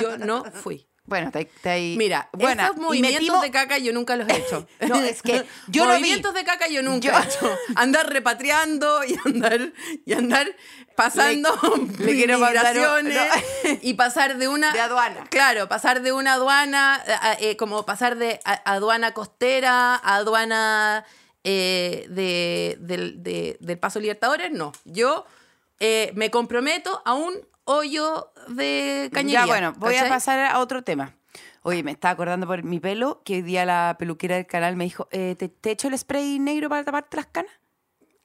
[0.00, 0.86] Yo no fui.
[1.06, 4.38] Bueno, te, te ahí- Mira, Bueno, esos movimientos metimos- de caca yo nunca los he
[4.38, 4.66] hecho.
[4.88, 5.98] No, es que yo lo vi.
[6.00, 7.58] Movimientos de caca yo nunca Yo- he hecho.
[7.76, 9.72] Andar repatriando y andar,
[10.06, 10.46] y andar
[10.96, 11.50] pasando
[11.98, 12.74] Le- le quiero mandar
[13.82, 14.72] y pasar de una...
[14.72, 15.24] De aduana.
[15.30, 21.04] Claro, pasar de una aduana, a- eh, como pasar de aduana costera a aduana
[21.44, 24.72] eh, de, del, de- del Paso Libertadores, no.
[24.84, 25.24] Yo
[25.80, 29.40] eh, me comprometo a un hoyo de cañería.
[29.40, 31.14] Ya, bueno, voy a pasar a otro tema.
[31.62, 34.84] Oye, me estaba acordando por mi pelo que hoy día la peluquera del canal me
[34.84, 37.52] dijo, eh, ¿te, te echo el spray negro para taparte las canas?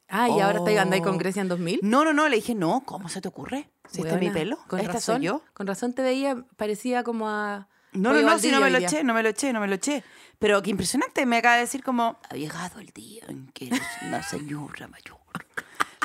[0.10, 1.06] Ah, y ahora estáis andáis Oh.
[1.06, 1.80] con Grecia en 2000.
[1.84, 3.70] No, no, no, le dije, no, ¿cómo se te ocurre?
[3.90, 5.42] Si este es mi pelo, Con esta razón, soy yo.
[5.54, 7.68] Con razón te veía, parecía como a.
[7.94, 8.88] No, no, no, si no me lo día.
[8.88, 10.04] eché, no me lo eché, no me lo eché.
[10.40, 13.82] Pero qué impresionante, me acaba de decir como, ha llegado el día en que eres
[14.04, 15.20] una señora mayor.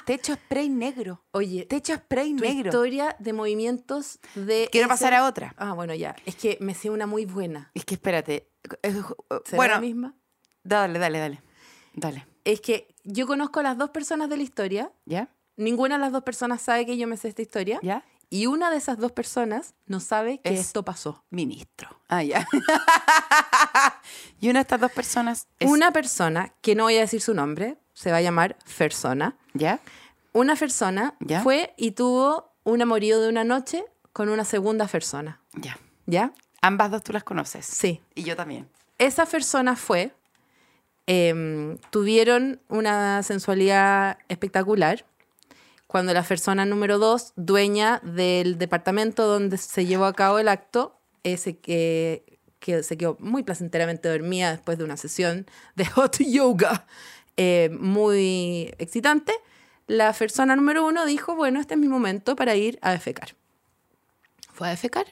[0.04, 1.24] Te echo spray negro.
[1.30, 2.68] Oye, Te echo spray tu negro.
[2.68, 4.68] historia de movimientos de.
[4.70, 5.54] Quiero ese- pasar a otra.
[5.56, 6.14] Ah, bueno, ya.
[6.26, 7.70] Es que me sé una muy buena.
[7.74, 8.50] Es que espérate.
[8.82, 8.92] eh,
[9.46, 10.14] ¿Será Bueno, la misma?
[10.62, 11.42] dale, dale, dale.
[11.94, 12.26] Dale.
[12.44, 14.92] Es que yo conozco a las dos personas de la historia.
[15.06, 15.28] ¿Ya?
[15.56, 17.78] Ninguna de las dos personas sabe que yo me sé esta historia.
[17.82, 18.04] ¿Ya?
[18.28, 21.24] Y una de esas dos personas no sabe que Es- esto pasó.
[21.30, 21.88] Ministro.
[22.08, 22.46] Ah, ya.
[24.40, 25.70] y una de estas dos personas es...
[25.70, 29.36] Una persona, que no voy a decir su nombre, se va a llamar Fersona.
[29.54, 29.80] ¿Ya?
[30.32, 31.42] Una persona ¿Ya?
[31.42, 35.40] fue y tuvo un amorío de una noche con una segunda persona.
[35.54, 35.78] Ya.
[36.06, 36.32] ¿Ya?
[36.60, 37.66] Ambas dos tú las conoces.
[37.66, 38.00] Sí.
[38.14, 38.68] Y yo también.
[38.98, 40.14] Esa persona fue,
[41.06, 45.04] em, tuvieron una sensualidad espectacular.
[45.86, 50.98] Cuando la persona número dos, dueña del departamento donde se llevó a cabo el acto,
[51.22, 52.33] ese que,
[52.64, 56.86] que se quedó muy placenteramente dormida después de una sesión de hot yoga
[57.36, 59.34] eh, muy excitante,
[59.86, 63.34] la persona número uno dijo, bueno, este es mi momento para ir a defecar.
[64.50, 65.04] Fue a defecar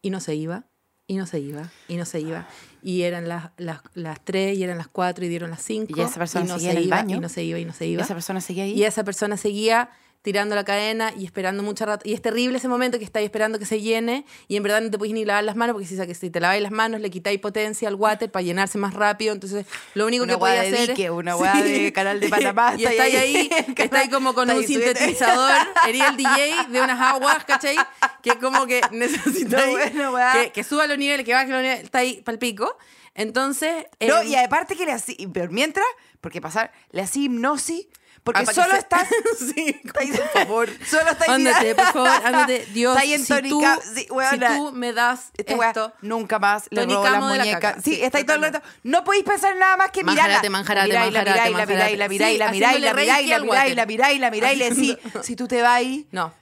[0.00, 0.64] y no se iba,
[1.06, 2.48] y no se iba, y no se iba.
[2.82, 5.92] Y eran las, las, las 3 y eran las 4 y dieron las 5.
[5.94, 7.16] Y esa persona no seguía se en el baño.
[7.18, 8.02] Y no se iba, y no se iba.
[8.02, 8.72] ¿Esa persona seguía ahí?
[8.72, 9.90] Y esa persona seguía
[10.26, 12.02] tirando la cadena y esperando mucho rato.
[12.08, 14.90] Y es terrible ese momento que estáis esperando que se llene y en verdad no
[14.90, 17.38] te puedes ni lavar las manos porque si, si te laváis las manos le quitáis
[17.38, 19.32] potencia al water para llenarse más rápido.
[19.32, 21.10] Entonces, lo único Una que de hacer dique, es...
[21.10, 24.98] una de canal de Panamá, y estáis ahí, ahí, estáis como con un estáis subiendo-
[24.98, 25.52] sintetizador,
[25.88, 27.76] el DJ de unas aguas, ¿cachai?
[28.20, 30.32] Que como que necesitáis No, bueno, weá.
[30.32, 32.76] que, que suba los niveles, que baje los niveles, está ahí para el pico.
[33.14, 33.86] Entonces...
[34.00, 35.86] No, em, y aparte que le hacía, pero mientras,
[36.20, 37.86] porque pasar, le hacía hipnosis,
[38.26, 39.08] porque Ah, solo se- estás,
[39.54, 42.66] sí, estáis- por favor, solo estáis Ándate, por favor, ándate.
[42.74, 43.62] Dios, Está ahí en si, tú,
[43.94, 44.56] sí, si weona.
[44.56, 45.92] tú me das Esta weá, esto...
[46.02, 47.60] nunca más le robo la muñecas.
[47.60, 47.80] caca.
[47.80, 48.60] Sí, Sí, está ahí todo el rato.
[48.82, 50.22] No podéis pensar en nada más que mirarla.
[50.24, 52.08] Manjarate, manjarate, miráis, la manjarate, miráis, la la miráis, la manjarate.
[52.08, 53.32] miráis, Sí, la miráis, haciéndole la miráis,
[53.70, 56.32] al la miráis, la miráis, le decís, Haciendo- si tú te vas ahí, No.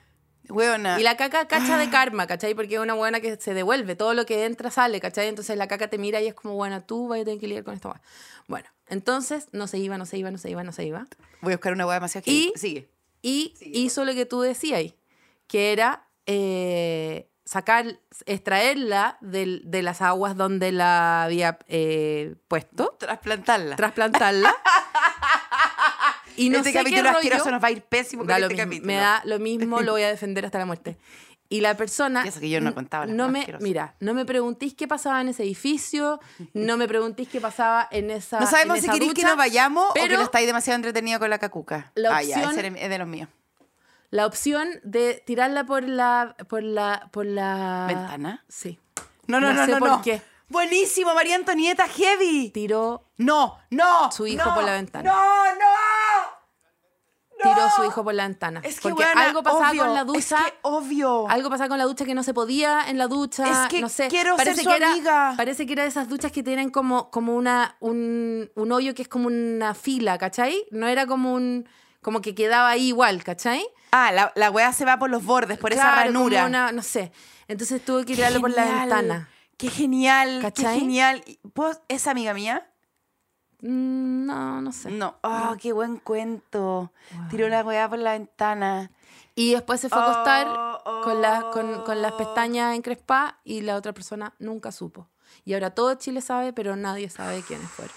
[0.49, 0.99] weona.
[0.99, 2.55] Y la caca cacha de karma, ¿cachai?
[2.55, 3.95] Porque es una buena que se devuelve.
[3.95, 5.27] Todo lo que entra sale, ¿cachai?
[5.27, 7.63] Entonces la caca te mira y es como, bueno, tú vas a tener que lidiar
[7.63, 7.93] con esto.
[8.47, 11.07] Bueno, entonces no se iba, no se iba, no se iba, no se iba.
[11.41, 12.53] Voy a buscar una hueá demasiado Y-.
[12.55, 12.89] Sigue.
[13.21, 14.93] Y hizo lo que tú decías
[15.47, 23.75] que era eh, sacar, extraerla del- de las aguas donde la había eh, puesto, Trasplantarla.
[23.75, 24.55] trasplantarla.
[26.37, 28.47] y no este sé qué capítulo rollo, asqueroso nos va a ir pésimo con este
[28.49, 28.87] mismo, capítulo.
[28.87, 30.97] me da lo mismo, lo voy a defender hasta la muerte.
[31.47, 32.23] Y la persona...
[32.25, 33.45] Y eso que yo no contaba no me.
[33.59, 36.19] Mira, no me preguntéis qué pasaba en ese edificio,
[36.53, 39.91] no me preguntéis qué pasaba en esa No sabemos en si queréis que nos vayamos
[39.91, 41.91] o que no estáis demasiado entretenido con la cacuca.
[41.95, 43.29] La ah, ya, opción- ese es de los míos.
[44.09, 46.35] La opción de tirarla por la...
[46.47, 47.85] Por la, por la...
[47.87, 48.43] ¿Ventana?
[48.47, 48.79] Sí.
[49.27, 49.79] No, no, No no, sé no.
[49.79, 50.01] por no.
[50.01, 50.21] qué.
[50.47, 52.49] Buenísimo, María Antonieta, heavy.
[52.51, 54.11] Tiró, No, no.
[54.11, 55.11] Su hijo por la ventana.
[55.11, 55.65] No, no.
[57.49, 58.61] Tiró a su hijo por la ventana.
[58.63, 60.19] Es que porque weona, algo pasaba obvio, con la ducha.
[60.37, 61.29] Es que obvio.
[61.29, 63.63] Algo pasaba con la ducha que no se podía en la ducha.
[63.63, 64.07] Es que no sé.
[64.07, 65.33] quiero parece ser su que era, amiga.
[65.37, 69.01] Parece que era de esas duchas que tienen como, como una, un, un hoyo que
[69.03, 70.65] es como una fila, ¿cachai?
[70.71, 71.67] No era como un.
[72.01, 73.65] como que quedaba ahí igual, ¿cachai?
[73.91, 76.45] Ah, la, la weá se va por los bordes, por esa Claro, como ranura.
[76.45, 77.11] una- no sé.
[77.47, 79.29] Entonces tuve que tirarlo por la ventana.
[79.57, 80.73] Qué genial, ¿Cachai?
[80.73, 81.23] qué genial.
[81.53, 82.67] ¿Puedo- ¿Es amiga mía?
[83.61, 84.91] Mm, No, no sé.
[84.91, 85.15] No.
[85.21, 86.91] Oh, qué buen cuento.
[87.29, 88.91] Tiró la weá por la ventana.
[89.35, 90.47] Y después se fue a acostar
[90.87, 92.17] Oh, con, las, con, con las oh.
[92.17, 95.09] pestañas encrespadas y la otra persona nunca supo.
[95.43, 97.95] Y ahora todo Chile sabe, pero nadie sabe quiénes fueron.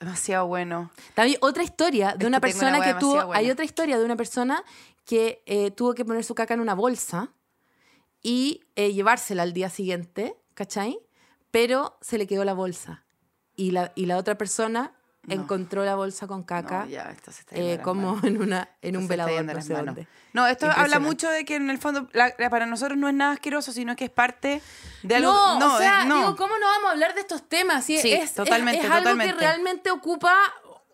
[0.00, 0.90] Demasiado bueno.
[1.14, 3.26] También otra historia de una persona una que tuvo.
[3.26, 3.36] buena.
[3.38, 4.64] Hay otra historia de una persona
[5.04, 7.30] que eh, tuvo que poner su caca en una bolsa
[8.22, 10.98] y eh, llevársela al día siguiente, ¿cachai?
[11.50, 13.03] Pero se le quedó la bolsa.
[13.56, 14.92] Y la, y la otra persona
[15.26, 15.34] No.
[15.34, 18.24] encontró la bolsa con caca No, ya, esto se está yendo eh, como manos.
[18.24, 20.06] en, una, en Esto un velador, no sé dónde.
[20.32, 23.14] No, esto habla mucho de que en el fondo la- la- para nosotros no es
[23.14, 24.60] nada asqueroso, sino que es parte
[25.04, 25.32] de algo.
[25.60, 26.16] No, o sea, es- no.
[26.18, 27.84] digo, ¿cómo no vamos a hablar de estos temas?
[27.84, 29.32] Si Sí, es, es- totalmente, es, algo totalmente.
[29.34, 30.34] que realmente ocupa,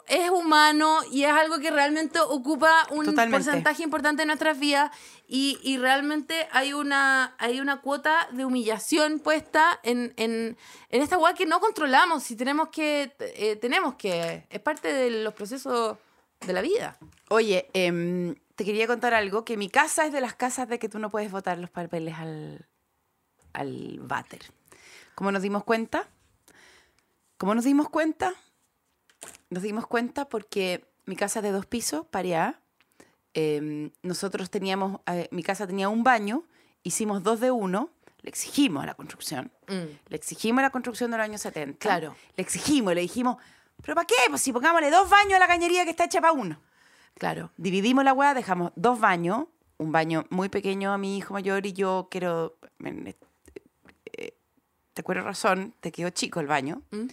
[0.07, 3.45] es humano y es algo que realmente ocupa un Totalmente.
[3.45, 4.91] porcentaje importante de nuestras vidas
[5.33, 11.19] y, y realmente hay una, hay una cuota de humillación puesta en, en, en esta
[11.19, 15.99] weá que no controlamos y tenemos que, eh, tenemos que, es parte de los procesos
[16.41, 16.99] de la vida.
[17.29, 20.89] Oye, em, te quería contar algo, que mi casa es de las casas de que
[20.89, 22.67] tú no puedes botar los papeles al,
[23.53, 24.41] al váter.
[25.15, 26.09] ¿Cómo nos dimos cuenta?
[27.39, 28.35] ¿Cómo nos dimos cuenta?
[29.49, 32.61] Nos dimos cuenta porque mi casa es de dos pisos, pareada.
[33.35, 36.45] Em, nosotros teníamos, eh, mi casa tenía un baño,
[36.83, 37.91] hicimos dos de uno,
[38.23, 39.51] le exigimos a la construcción.
[39.69, 41.79] Le exigimos a la construcción de los años 70.
[41.79, 42.15] Claro.
[42.37, 43.37] Le exigimos, le dijimos,
[43.83, 44.15] ¿pero para qué?
[44.29, 46.61] Pues si pongámosle dos baños a la cañería que está hecha para uno.
[47.19, 47.51] Claro.
[47.57, 49.47] Dividimos la hueá, dejamos dos baños,
[49.79, 52.59] un baño muy pequeño a mi hijo mayor y yo quiero...
[52.85, 53.15] eh,
[54.19, 54.35] eh,
[54.93, 56.83] Te acuerdo razón, te quedó chico el baño.
[56.91, 57.07] Mm.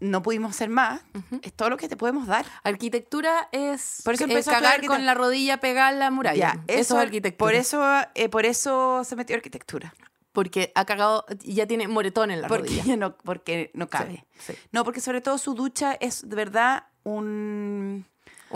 [0.00, 1.02] No pudimos hacer más.
[1.42, 2.46] Es todo lo que te podemos dar.
[2.62, 6.10] Arquitectura es Por eso eh, empezó a estudiar cagar con la rodilla pegada en la
[6.10, 6.54] muralla.
[6.54, 7.46] Ya, eso, es arquitectura.
[7.48, 9.94] Por eso, eh, por eso se metió arquitectura.
[10.32, 12.96] Porque ha cagado y ya tiene moretón en la Porque rodilla.
[12.96, 14.24] no, porque no cabe.
[14.38, 14.58] Sí, sí.
[14.72, 18.06] No, porque sobre todo su ducha es de verdad un...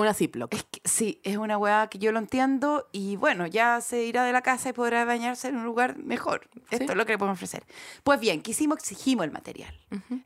[0.01, 0.53] Una Ziploc.
[0.55, 4.25] Es que, sí, es una weá que yo lo entiendo y bueno, ya se irá
[4.25, 6.49] de la casa y podrá bañarse en un lugar mejor.
[6.71, 7.65] Esto es lo que le podemos ofrecer.
[8.03, 8.79] Pues bien, ¿qué hicimos?
[8.79, 9.75] Exigimos el material.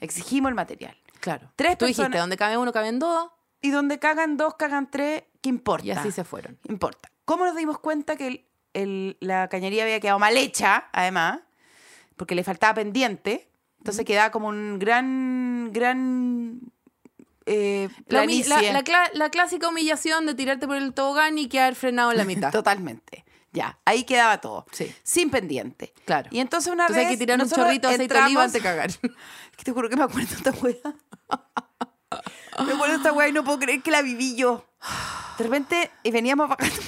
[0.01, 0.97] Exigimos el material.
[1.21, 1.51] Claro.
[1.57, 3.31] Tres Tú dijiste, donde cabe uno, caben dos.
[3.63, 5.87] Y donde cagan dos, cagan tres, ¿qué importa?
[5.87, 6.59] Y así se fueron.
[6.69, 7.11] Importa.
[7.25, 11.41] ¿Cómo nos dimos cuenta que el- el- la cañería había quedado mal hecha, además?
[12.17, 13.49] Porque le faltaba pendiente.
[13.79, 16.61] Entonces quedaba como un gran, gran
[17.47, 22.53] eh, La, clásica humillación de tirarte por el tobogán y quedar frenado en la mitad.
[22.53, 23.25] Totalmente.
[23.53, 24.67] Ya, ahí quedaba todo.
[24.73, 24.93] Sí.
[25.05, 25.95] Sin pendiente.
[26.05, 26.29] Claro.
[26.33, 27.07] Y entonces una Entonces vez.
[27.07, 28.91] hay que tirar un chorrito de aceite de oliva antes de cagar.
[28.91, 30.75] Que te juro que me acuerdo de esta wea.
[32.67, 34.67] me acuerdo de esta wea y no puedo creer que la viví yo.
[35.39, 36.83] De repente, y veníamos bajando.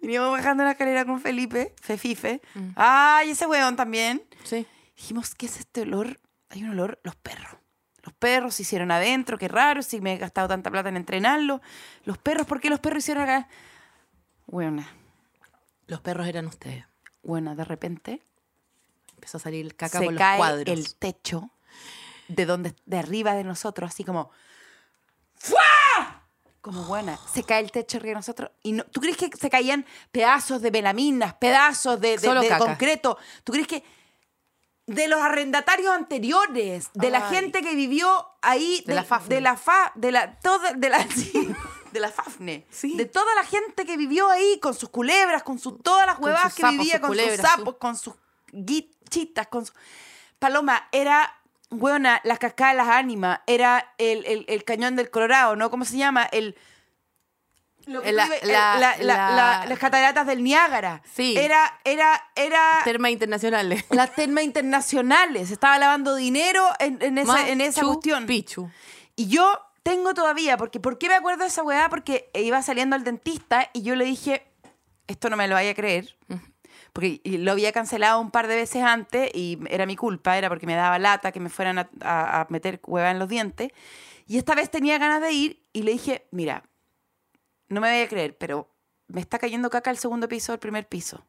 [0.00, 2.42] veníamos bajando la escalera con Felipe, Fefife.
[2.54, 2.70] Mm.
[2.74, 4.24] Ay, ese weón también.
[4.42, 4.66] Sí.
[4.96, 6.18] Dijimos, ¿qué es este olor?
[6.48, 7.56] Hay un olor, los perros.
[8.06, 11.60] Los perros se hicieron adentro, qué raro, si me he gastado tanta plata en entrenarlos.
[12.04, 13.48] Los perros, ¿por qué los perros hicieron acá?
[14.46, 14.88] Buena,
[15.88, 16.84] Los perros eran ustedes.
[17.22, 18.22] buena, de repente
[19.16, 20.68] Empezó a salir caca se por los cae cuadros.
[20.68, 21.50] el techo
[22.28, 24.30] de donde de arriba de nosotros, así como
[25.34, 26.22] ¡Fua!
[26.60, 27.18] Como buena.
[27.32, 28.50] Se cae el techo arriba de nosotros.
[28.62, 33.18] Y no, ¿Tú crees que se caían pedazos de melaminas, pedazos de, de- de concreto?
[33.44, 33.82] ¿Tú crees que
[34.86, 37.34] de los arrendatarios anteriores, de la Ay.
[37.36, 39.34] gente que vivió ahí, De la Fafne.
[39.34, 41.48] de la fa, de la toda, de la sí,
[41.92, 42.96] de la Fafne, Sí.
[42.96, 46.54] de toda la gente que vivió ahí con sus culebras, con sus todas las sus
[46.54, 48.14] que sapos, vivía, sus con culebras, sus sapos, su- con sus
[48.52, 49.72] guichitas, con su...
[50.38, 51.34] Paloma, era,
[51.70, 55.70] buena, las cascadas de las ánimas, era el, el- el cañón del Colorado, ¿no?
[55.70, 56.24] ¿Cómo se llama?
[56.24, 56.56] El...
[57.86, 61.02] lo que La- tú vives- el- la- la- la- la- la- las cataratas del Niágara.
[61.14, 61.36] Sí.
[61.36, 63.84] Era, era, era Termas internacionales.
[63.90, 65.50] las termas internacionales.
[65.50, 68.26] Estaba lavando dinero en, en esa, en esa cuestión.
[68.26, 68.70] Picchu.
[69.14, 71.88] Y yo tengo todavía, porque ¿por qué me acuerdo de esa weá?
[71.88, 74.46] Porque iba saliendo al dentista y yo le dije,
[75.06, 76.16] esto no me lo vaya a creer.
[76.92, 80.66] Porque lo había cancelado un par de veces antes y era mi culpa, era porque
[80.66, 83.70] me daba lata que me fueran a, a- a meter hueva en los dientes.
[84.26, 86.64] Y esta vez tenía ganas de ir y le dije, mira,
[87.68, 88.68] no me vaya a creer, pero
[89.08, 91.26] me está cayendo caca el segundo piso del primer piso.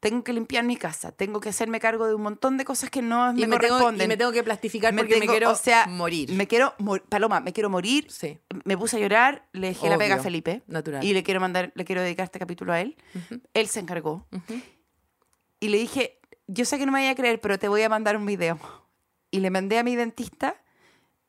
[0.00, 3.02] Tengo que limpiar mi casa, tengo que hacerme cargo de un montón de cosas que
[3.02, 4.04] no Y me, me, tengo, corresponden.
[4.04, 6.32] y me tengo que plastificar porque me quiero o sea, morir.
[6.32, 8.10] Me quiero mor- Paloma, me quiero morir.
[8.10, 8.40] Sí.
[8.64, 10.62] Me puse a llorar, le dejé la pega a Obvio, Felipe.
[10.66, 11.04] natural.
[11.04, 12.96] Y le quiero mandar, le quiero dedicar este capítulo a él.
[13.54, 14.26] Él se encargó.
[15.60, 17.88] Y le dije, yo sé que no me vaya a creer, pero te voy a
[17.88, 18.58] mandar un video.
[19.30, 20.56] Y le mandé a mi dentista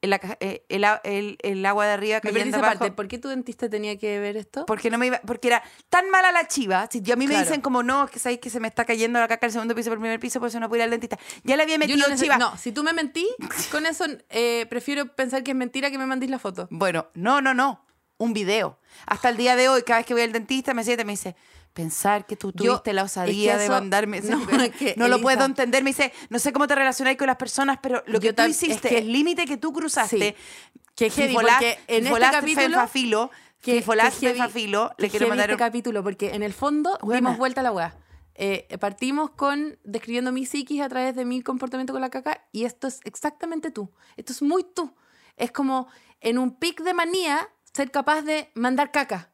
[0.03, 2.79] el, eh, el a- el- el agua de arriba cayendo esa abajo.
[2.79, 2.91] parte.
[2.93, 4.65] ¿Por qué tu dentista tenía que ver esto?
[4.67, 6.87] Porque no me iba, porque era tan mala la chiva.
[6.91, 9.19] Si yo- a mí me dicen como no, que sabéis que se me está cayendo
[9.19, 10.91] la caca del segundo piso por el primer piso, por eso no puedo ir al
[10.91, 11.17] dentista.
[11.43, 12.37] Ya le había metido no, chiva.
[12.37, 13.27] no, si tú me mentí,
[13.71, 16.67] con eso eh, prefiero pensar que es mentira que me mandís la foto.
[16.69, 17.85] Bueno, no, no, no.
[18.17, 18.79] Un video.
[19.07, 21.13] Hasta el día de hoy, cada vez que voy al dentista, me siente y me
[21.13, 21.35] dice,
[21.73, 24.21] pensar que tú Yo- tuviste la es que osadía de eso- mandarme.
[24.21, 25.83] no, es que, no lo puedo entender.
[25.83, 28.43] Me dice, no sé cómo te relacionáis con las personas, pero lo que Yo tú
[28.43, 30.81] hiciste, es que- el límite que tú cruzaste, Sí.
[30.95, 33.31] Que heavy, fifolaste- porque en este fifolaste capítulo- fenfafilo,
[33.61, 37.61] que, fifolaste que heavy- le quiero mandar este capítulo porque en el fondo dimos vuelta
[37.61, 37.97] a la weá.
[38.35, 42.65] Eh, partimos con describiendo mi psiquis a través de mi comportamiento con la caca y
[42.65, 43.91] esto es exactamente tú.
[44.17, 44.93] Esto es muy tú.
[45.37, 45.87] Es como
[46.21, 49.31] en un pic de manía ser capaz de mandar caca.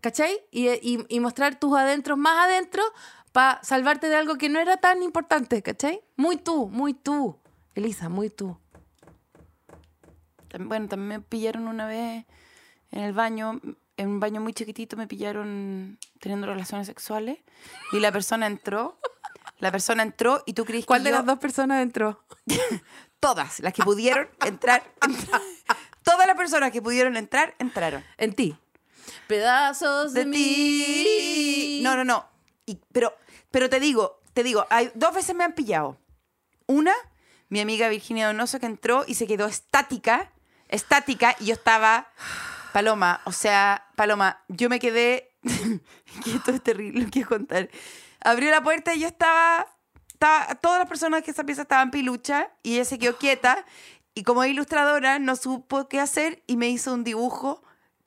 [0.00, 0.38] ¿Cachai?
[0.50, 2.82] Y, y- y mostrar tus adentros más adentro
[3.32, 5.62] para salvarte de algo que no era tan importante.
[5.62, 6.00] ¿Cachai?
[6.16, 7.38] Muy tú, muy tú.
[7.74, 8.58] Elisa, muy tú.
[10.58, 12.24] Bueno, también me pillaron una vez
[12.90, 13.60] en el baño,
[13.98, 17.38] en un baño muy chiquitito, me pillaron teniendo relaciones sexuales
[17.92, 18.98] y la persona entró.
[19.58, 22.22] La persona entró y tú crees ¿Cuál que de yo- las dos personas entró?
[23.20, 25.40] Todas las que pudieron entrar, entra-
[26.02, 28.04] todas las personas que pudieron entrar, entraron.
[28.18, 28.56] En ti.
[29.26, 30.36] Pedazos de, De mí.
[30.36, 31.80] ti.
[31.82, 32.26] No, no, no.
[32.66, 33.14] Y- pero,
[33.50, 35.96] pero te digo, te digo, hay, dos veces me han pillado.
[36.66, 36.92] Una,
[37.48, 40.32] mi amiga Virginia Donoso que entró y se quedó estática,
[40.68, 42.08] estática, y yo estaba,
[42.72, 45.30] Paloma, o sea, Paloma, yo me quedé,
[46.24, 47.70] que esto es terrible, lo quiero contar.
[48.20, 49.66] Abrió la puerta y yo estaba,
[50.08, 53.64] estaba todas las personas que esa pieza estaban pilucha y ella se quedó quieta
[54.14, 57.62] y como ilustradora no supo qué hacer y me hizo un dibujo,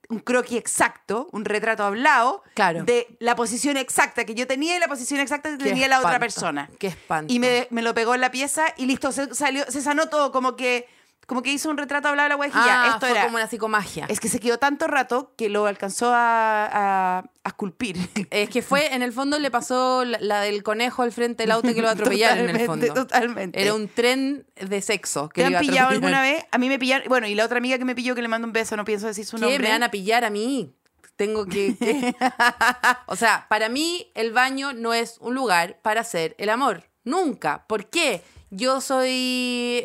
[0.09, 2.83] un croquis exacto, un retrato hablado Claro.
[2.83, 5.99] de la posición exacta que yo tenía y la posición exacta que Qué tenía la
[5.99, 6.69] otra persona.
[6.79, 7.31] qué espanto.
[7.33, 10.31] Y me, me lo pegó en la pieza y listo, se, salió, se sanó todo
[10.31, 10.87] como que
[11.29, 12.83] como que hizo un retrato hablado de la guajilla.
[12.83, 13.23] Ah, Esto fue era.
[13.23, 14.05] como una psicomagia.
[14.09, 17.95] Es que se quedó tanto rato que lo alcanzó a, a, a esculpir.
[18.31, 21.51] Es que fue, en el fondo le pasó la, la del conejo al frente del
[21.51, 22.93] auto que lo atropellaron en el fondo.
[22.93, 23.61] Totalmente.
[23.61, 26.43] Era un tren de sexo que ¿Te le han iba a pillado alguna vez?
[26.51, 27.07] A mí me pillaron.
[27.07, 29.07] Bueno, y la otra amiga que me pilló que le mando un beso, no pienso
[29.07, 29.41] decir su ¿Qué?
[29.43, 29.59] nombre.
[29.63, 30.75] ¿Me van a pillar a mí?
[31.15, 31.77] Tengo que...
[31.77, 32.15] que-
[33.05, 36.89] o sea, para mí el baño no es un lugar para hacer el amor.
[37.03, 37.65] Nunca.
[37.67, 38.23] ¿Por qué?
[38.51, 39.09] Yo soy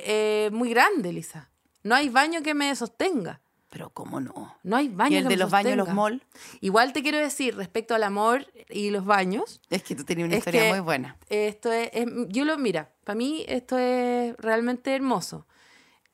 [0.05, 1.51] eh, muy grande, Lisa.
[1.83, 3.41] No hay baño que me sostenga.
[3.71, 4.57] Pero cómo no.
[4.63, 5.95] No hay baño y el que de me los baños, los sostenga.
[6.01, 6.23] mall.
[6.61, 9.61] Igual te quiero decir respecto al amor y los baños.
[9.69, 11.17] Es que tú tenías una historia muy buena.
[11.29, 15.47] Esto es, es- yo lo, mira, para mí esto es realmente hermoso.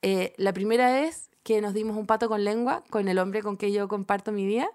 [0.02, 3.58] Eh, la primera vez que nos dimos un pato con lengua con el hombre con
[3.58, 4.68] que yo comparto mi vida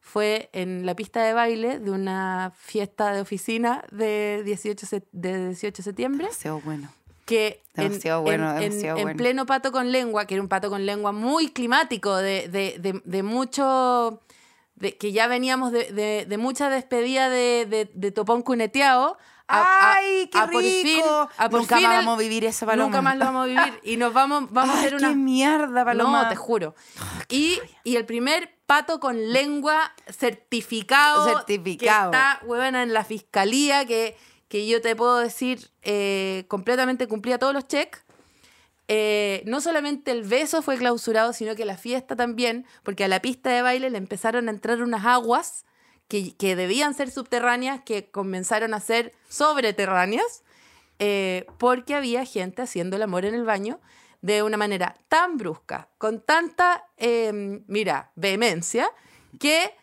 [0.00, 5.46] fue en la pista de baile de una fiesta de oficina de 18, se- de
[5.50, 6.92] 18 de septiembre Demasiado bueno.
[7.24, 9.16] Que en, Demasiado bueno, en- en- demasiado en bueno.
[9.16, 13.00] pleno pato con lengua, que era un pato con lengua muy climático, de, de, de,
[13.04, 14.20] de mucho,
[14.98, 17.66] que ya veníamos de, mucha despedida de,
[18.14, 19.16] topón cuneteado.
[19.48, 20.60] a- ¡Ay, qué a rico!
[20.60, 21.02] fin-
[21.36, 22.84] a por Nunca fin más el- vamos a vivir esa paloma.
[22.86, 23.80] Nunca más lo vamos a vivir.
[23.84, 25.14] Y nos vamos, vamos a hacer qué una...
[25.14, 26.22] mierda, paloma.
[26.24, 26.74] No, te juro.
[27.28, 31.24] Y, y el primer pato con lengua certificado.
[31.28, 32.10] Certificado.
[32.10, 34.16] Que está, huevona, en la fiscalía, que,
[34.52, 38.04] que yo te puedo decir, eh, completamente cumplía todos los checks.
[38.86, 43.22] Eh, no solamente el beso fue clausurado, sino que la fiesta también, porque a la
[43.22, 45.64] pista de baile le empezaron a entrar unas aguas
[46.06, 50.42] que, que debían ser subterráneas, que comenzaron a ser sobreterráneas,
[50.98, 53.80] eh, porque había gente haciendo el amor en el baño
[54.20, 58.90] de una manera tan brusca, con tanta, eh, mira, vehemencia,
[59.40, 59.74] que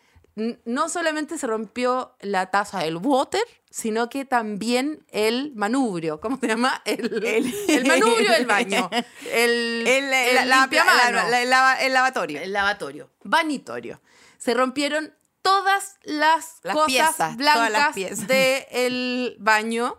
[0.64, 6.48] no solamente se rompió la taza del water, sino que también el manubrio, ¿cómo se
[6.48, 6.82] llama?
[6.84, 8.90] El, el, manubrio del baño.
[9.30, 11.10] El, El, el la- la- limpiamano.
[11.12, 12.40] la- la- el lava- el lavatorio.
[12.42, 13.10] El lavatorio.
[13.22, 14.00] Vanitorio.
[14.38, 17.94] Se rompieron todas las, Las cosas piezas, blancas
[18.26, 19.98] del baño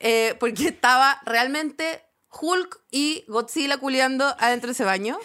[0.00, 2.02] eh, porque estaba realmente
[2.40, 5.18] Hulk y Godzilla culeando adentro de ese baño.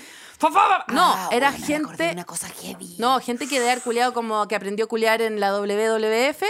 [0.93, 2.09] No, Ah, era bueno, de gente...
[2.11, 2.95] Una cosa heavy.
[2.99, 6.43] No, gente que de haber culeado como que aprendió a culear en la WWF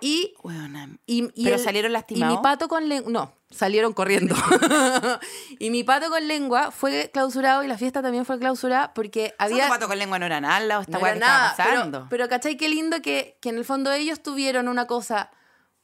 [0.00, 0.90] y Weona.
[1.06, 2.34] y, y ¿Pero el- salieron lastimados?
[2.34, 3.10] Y mi pato con lengua.
[3.10, 4.34] No, salieron corriendo.
[5.58, 9.68] y mi pato con lengua fue clausurado y la fiesta también fue clausurada porque Había...
[9.68, 11.54] pato con lengua no era nada, o esta no era que estaba nada.
[11.56, 11.98] pasando.
[11.98, 15.30] Pero, pero ¿cachai qué lindo que, que en el fondo ellos tuvieron una cosa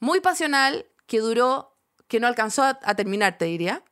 [0.01, 1.77] muy pasional que duró,
[2.09, 3.83] que no alcanzó a, a terminar, te diría.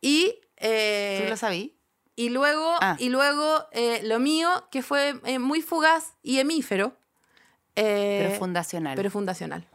[0.00, 0.34] Y.
[0.56, 1.78] eh, ¿Tú lo sabí?
[2.14, 2.96] y luego, Ah.
[2.98, 6.96] y luego eh, lo mío, que fue eh, muy fugaz y hemífero.
[7.76, 8.96] Eh, Pero fundacional.
[8.96, 9.66] pero fundacional.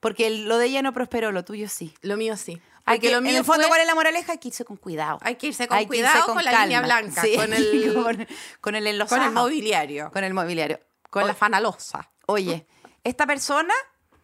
[0.00, 1.94] Porque lo de ella no prosperó, lo tuyo sí.
[2.00, 2.60] Lo mío sí.
[2.86, 4.32] Hay que, lo en mío el fondo, fue- ¿cuál es la moraleja?
[4.32, 5.18] Hay que irse con cuidado.
[5.22, 6.64] Hay que irse con que irse cuidado con, la calma.
[6.66, 8.26] línea blanca, Sí, con, el, con,
[8.60, 9.24] con el con enlosado.
[9.26, 10.80] el mobiliario, Con el mobiliario.
[11.10, 12.10] con la O- fanalosa.
[12.26, 12.66] Oye,
[13.04, 13.74] esta persona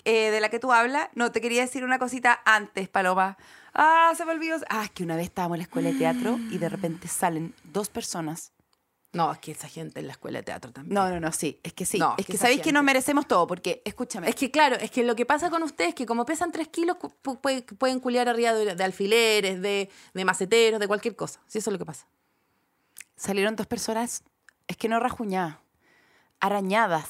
[0.05, 3.37] eh, de la que tú hablas, no, te quería decir una cosita antes, Paloma.
[3.75, 4.57] Ah, se me olvidó.
[4.71, 7.55] Ah, es que una vez estábamos en la escuela de teatro y de repente salen
[7.65, 8.53] dos personas.
[9.13, 10.93] No, es que esa gente en la escuela de teatro también.
[10.95, 11.99] No, no, no, sí, es que sí.
[11.99, 14.29] No, es que sabéis que nos merecemos todo, porque, escúchame.
[14.29, 16.69] Es que claro, es que lo que pasa con ustedes es que como pesan tres
[16.69, 17.39] kilos, pu-
[17.79, 21.41] pueden culiar arriba de, de alfileres, de, de maceteros, de cualquier cosa.
[21.47, 22.07] Sí, eso es lo que pasa.
[23.17, 24.23] salieron dos personas,
[24.69, 25.57] es que no rajuñadas,
[26.41, 27.09] arañadas,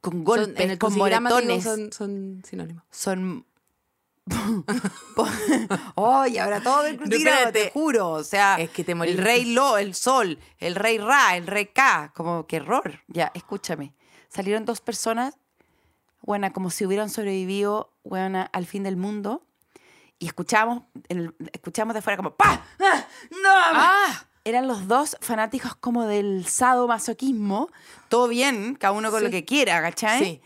[0.00, 1.64] con Son- golpes, en el con digo, moretones.
[1.64, 2.82] son, son sinónimos.
[2.90, 3.44] son.
[5.96, 8.10] Oye, ahora todo el crucigrama, te juro.
[8.10, 11.66] O sea, Es que te el rey Lo, el sol, el rey Ra, el rey
[11.66, 12.12] Ka.
[12.14, 13.00] Como, qué error.
[13.08, 13.92] Ya, escúchame.
[14.28, 15.36] Salieron dos personas,
[16.22, 19.42] buena, como si hubieran sobrevivido, buena, al fin del mundo.
[20.18, 22.64] Y escuchamos, el- escuchamos de fuera como ¡Pa!
[22.80, 23.04] ¡Ah!
[23.30, 23.48] ¡No!
[23.50, 24.26] ¡Ah!
[24.46, 27.70] Eran los dos fanáticos como del sadomasoquismo.
[28.08, 29.24] Todo bien, cada uno con Sí.
[29.26, 30.18] lo que quiera, ¿cachai?
[30.22, 30.42] Sí.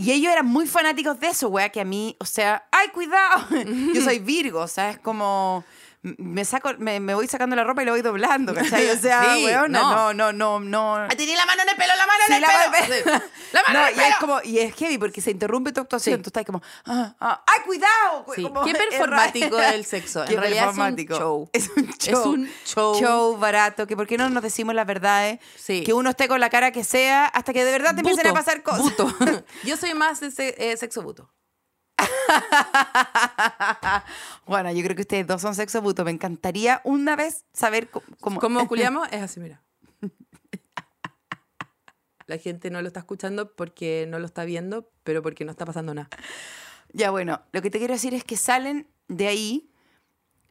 [0.00, 3.48] Y ellos eran muy fanáticos de eso, wea, que a mí, o sea, ¡ay, cuidado!
[3.94, 5.64] Yo soy Virgo, o sea, es como.
[6.02, 8.88] Me, saco, me, me voy sacando la ropa y lo voy doblando, ¿cachai?
[8.90, 10.12] O sea, Sí, weona, no.
[10.14, 11.08] no, no, no, no.
[11.16, 12.94] Tenía la mano en el pelo, la mano Sí, en el la pelo.
[12.94, 13.22] Sí.
[13.52, 14.16] La mano No, en el y es pelo.
[14.20, 16.16] como, y es heavy porque se interrumpe tu actuación.
[16.18, 16.22] Sí.
[16.22, 18.26] Tú estás como, ah, ah, ¡ay, cuidado!
[18.34, 20.24] Sí, Como, qué es performático ra- el sexo.
[20.24, 21.50] En realidad es un show.
[21.52, 22.30] Es un Es show.
[22.32, 22.94] un show.
[23.00, 23.86] Show barato.
[23.86, 25.40] Que por qué no nos decimos las verdades.
[25.56, 25.82] Sí.
[25.82, 28.30] Que uno esté con la cara que sea hasta que de verdad te empiecen a
[28.30, 28.80] Buto, pasar cosas.
[28.82, 29.14] buto.
[29.64, 31.30] Yo soy más de eh, sexo buto.
[34.46, 36.04] bueno, yo creo que ustedes dos son sexo buto.
[36.04, 38.06] Me encantaría una vez saber cómo.
[38.20, 39.08] cómo- ¿Cómo culiamos?
[39.10, 39.62] Es así, mira.
[42.26, 45.64] La gente no lo está escuchando porque no lo está viendo, pero porque no está
[45.64, 46.10] pasando nada.
[46.92, 49.70] Ya, bueno, lo que te quiero decir es que salen de ahí.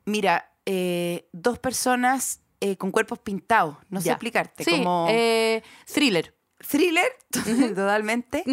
[0.06, 3.78] Mira, eh, dos personas eh, con cuerpos pintados.
[3.90, 4.64] No sé explicarte.
[4.64, 6.36] Sí, como eh, thriller.
[6.60, 7.12] Thriller,
[7.76, 8.44] totalmente.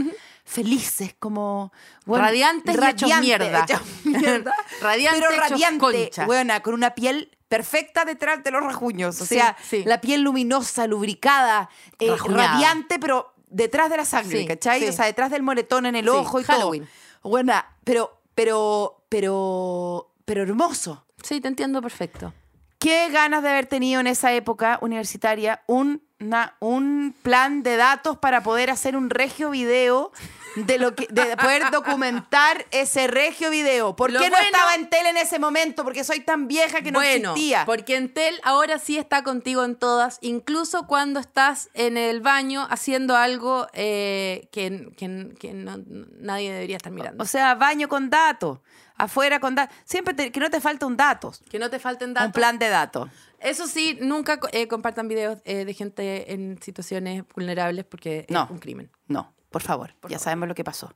[0.45, 1.73] Felices, como.
[2.05, 3.61] bueno, Radiantes y hechos mierda.
[3.69, 4.55] hechos mierda.
[4.81, 6.27] Radiantes pero hechos radiante, concha.
[6.27, 9.21] buena, con una piel perfecta detrás de los rajuños.
[9.21, 9.85] O Sí, sea, sí.
[9.87, 14.87] la piel luminosa, lubricada, eh, radiante, pero detrás de la sangre, Sí, ¿cachai?
[14.89, 16.85] O sea, detrás del moretón en el ojo y Halloween.
[17.23, 17.31] todo.
[17.31, 21.07] Buena, pero, pero, pero, pero hermoso.
[21.23, 22.35] Sí, te entiendo perfecto.
[22.79, 28.17] Qué ganas de haber tenido en esa época universitaria un, una- un plan de datos
[28.19, 30.13] para poder hacer un regio video
[30.57, 33.97] de lo que de poder documentar ese regio video.
[33.97, 35.83] ¿Por Lo qué no bueno- estaba en tele en ese momento?
[35.83, 37.65] Porque soy tan vieja que no bueno, existía.
[37.67, 43.17] porque Entel ahora sí está contigo en todas, incluso cuando estás en el baño haciendo
[43.17, 45.83] algo eh, que, que- que no-
[46.21, 47.25] nadie debería estar mirando.
[47.25, 48.61] O sea, baño con datos,
[48.97, 49.77] afuera con datos.
[49.85, 52.27] Siempre te- que no te falta un datos, que no te falten datos.
[52.29, 53.11] un plan de datos.
[53.41, 58.45] Eso sí, nunca eh, compartan videos eh, de gente en situaciones vulnerables porque No.
[58.45, 58.91] es un crimen.
[59.09, 60.25] No, por favor, Por ya favor.
[60.25, 60.93] sabemos lo que pasó.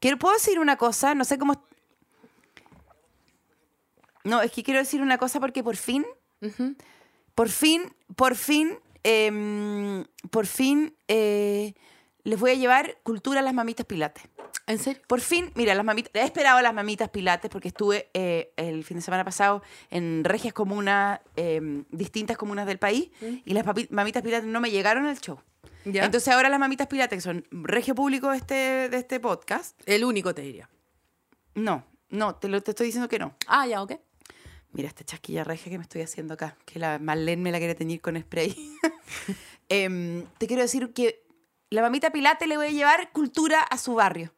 [0.00, 1.14] Quiero, ¿Puedo decir una cosa?
[1.14, 1.64] No sé cómo...
[4.24, 6.04] No, es que quiero decir una cosa porque por fin,
[7.34, 11.74] por fin, por fin, em, por fin eh,
[12.22, 14.24] les voy a llevar cultura a las mamitas pilates.
[14.66, 15.02] ¿En serio?
[15.06, 18.82] Por fin, mira, las mamitas, he esperado a las mamitas pilates porque estuve eh, el
[18.84, 23.10] fin de semana pasado en regias comunas, em, distintas comunas del país,
[23.44, 25.38] y las mamitas pilates no me llegaron al show.
[25.84, 26.04] Ya.
[26.06, 28.54] Entonces ahora las mamitas pilates, que son regio público de este,
[28.88, 30.68] de este podcast, El único te diría.
[31.54, 33.34] no, no, te, lo, te estoy diciendo que no.
[33.46, 33.92] Ah, ya, ok.
[34.72, 37.74] Mira esta chasquilla regia que me estoy haciendo acá, que la Marlene me la quiere
[37.74, 38.54] teñir con spray.
[39.68, 41.24] Em, te quiero decir que
[41.70, 44.33] la mamita Pilate le voy a llevar cultura a su barrio.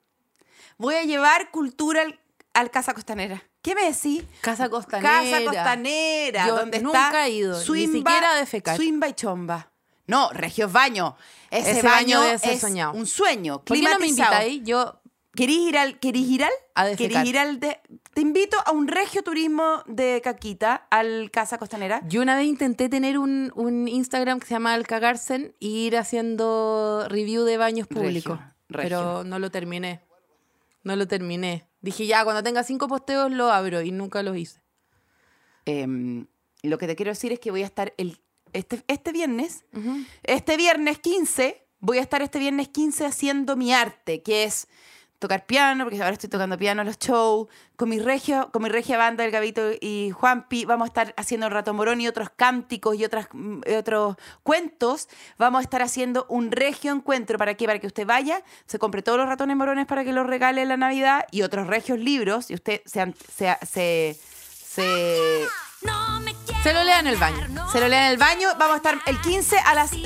[0.78, 2.18] Voy a llevar cultura al,
[2.54, 3.42] al Casa Costanera.
[3.62, 4.22] ¿Qué me decís?
[4.42, 5.20] Casa Costanera.
[5.22, 8.76] Casa Costanera, Yo donde nunca está he ido, ni Suimba- siquiera a defecar.
[8.76, 9.70] Suimba y Chomba.
[10.06, 11.16] No, Regios Baño.
[11.50, 12.92] Ese, Ese baño, es soñado.
[12.92, 13.62] un sueño.
[13.64, 14.62] ¿Por qué no me invitáis?
[14.64, 15.00] Yo
[15.34, 16.52] ¿Querís ir al, querís ir al?
[16.74, 16.90] A.
[16.96, 17.78] ¿Querís ir al de-
[18.14, 22.00] te invito a un regio turismo de Caquita, al Casa Costanera.
[22.08, 25.98] Yo una vez intenté tener un, un Instagram que se llama El Cagarsen y ir
[25.98, 28.38] haciendo review de baños Regio, públicos.
[28.70, 28.88] regio.
[28.88, 30.00] Pero no lo terminé.
[30.86, 31.68] No lo terminé.
[31.80, 34.62] Dije, ya, cuando tenga cinco posteos lo abro y nunca los hice.
[35.64, 36.28] Em,
[36.62, 38.20] lo que te quiero decir es que voy a estar el,
[38.52, 39.64] este, este viernes,
[40.22, 44.68] este viernes 15, voy a estar este viernes 15 haciendo mi arte, que es
[45.18, 48.68] tocar piano, porque ahora estoy tocando piano en los shows, con mi regio, con mi
[48.68, 52.30] regia banda, el Gabito y Juanpi, vamos a estar haciendo el Rato Morón y otros
[52.34, 55.08] cánticos y otras, mm, otros cuentos.
[55.38, 57.38] Vamos a estar haciendo un regio encuentro.
[57.38, 60.26] Para que para que usted vaya, se compre todos los ratones morones para que los
[60.26, 65.46] regale la Navidad y otros regios libros y usted se, se, se, se
[66.62, 67.46] Se lo lea en el baño.
[67.70, 68.48] se lo leen en el baño.
[68.58, 70.04] Vamos a estar el 15 a las 5,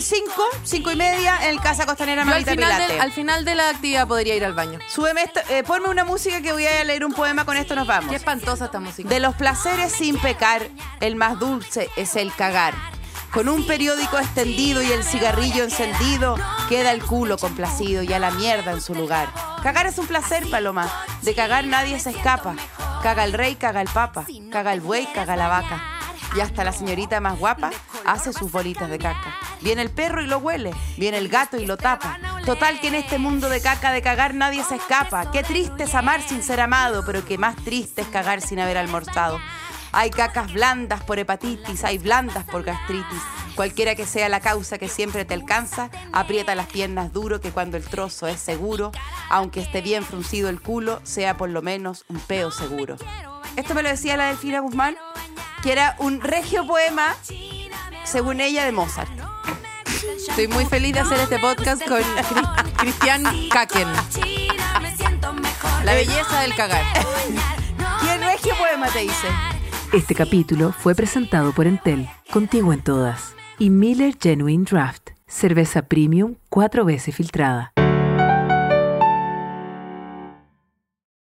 [0.62, 2.92] 5 y media en el Casa Costanera Yo al final, Pilate.
[2.92, 4.78] del- al final de la actividad podría ir al baño.
[4.88, 7.86] Súbeme esto, eh, ponme una música que voy a leer un poema, con esto nos
[7.86, 8.10] vamos.
[8.10, 9.08] Qué espantosa esta música.
[9.08, 10.68] De los placeres sin pecar,
[11.00, 12.74] el más dulce es el cagar.
[13.32, 16.36] Con un periódico extendido y el cigarrillo encendido,
[16.68, 19.28] queda el culo complacido y a la mierda en su lugar.
[19.62, 20.90] Cagar es un placer, Paloma.
[21.22, 22.56] De cagar nadie se escapa.
[23.04, 24.26] Caga el rey, caga el papa.
[24.50, 25.80] Caga el buey, caga la vaca.
[26.36, 27.70] Y hasta la señorita más guapa
[28.04, 29.36] hace sus bolitas de caca.
[29.60, 30.72] Viene el perro y lo huele.
[30.96, 32.18] Viene el gato y lo tapa.
[32.44, 35.30] Total que en este mundo de caca de cagar nadie se escapa.
[35.30, 38.76] Qué triste es amar sin ser amado, pero qué más triste es cagar sin haber
[38.76, 39.38] almorzado.
[39.92, 43.20] Hay cacas blandas por hepatitis, hay blandas por gastritis.
[43.56, 47.76] Cualquiera que sea la causa que siempre te alcanza, aprieta las piernas duro que cuando
[47.76, 48.92] el trozo es seguro,
[49.28, 52.96] aunque esté bien fruncido el culo, sea por lo menos un peo seguro.
[53.56, 54.96] Esto me lo decía la Delfina Guzmán,
[55.62, 57.14] que era un regio poema,
[58.04, 59.10] según ella, de Mozart.
[60.28, 63.88] Estoy muy feliz de hacer este podcast con Cri- Cristian Kaken.
[65.84, 66.84] La belleza del cagar.
[68.00, 69.28] ¿Qué regio poema te dice?
[69.92, 76.36] Este capítulo fue presentado por Entel, contigo en todas, y Miller Genuine Draft, cerveza premium
[76.48, 77.72] cuatro veces filtrada.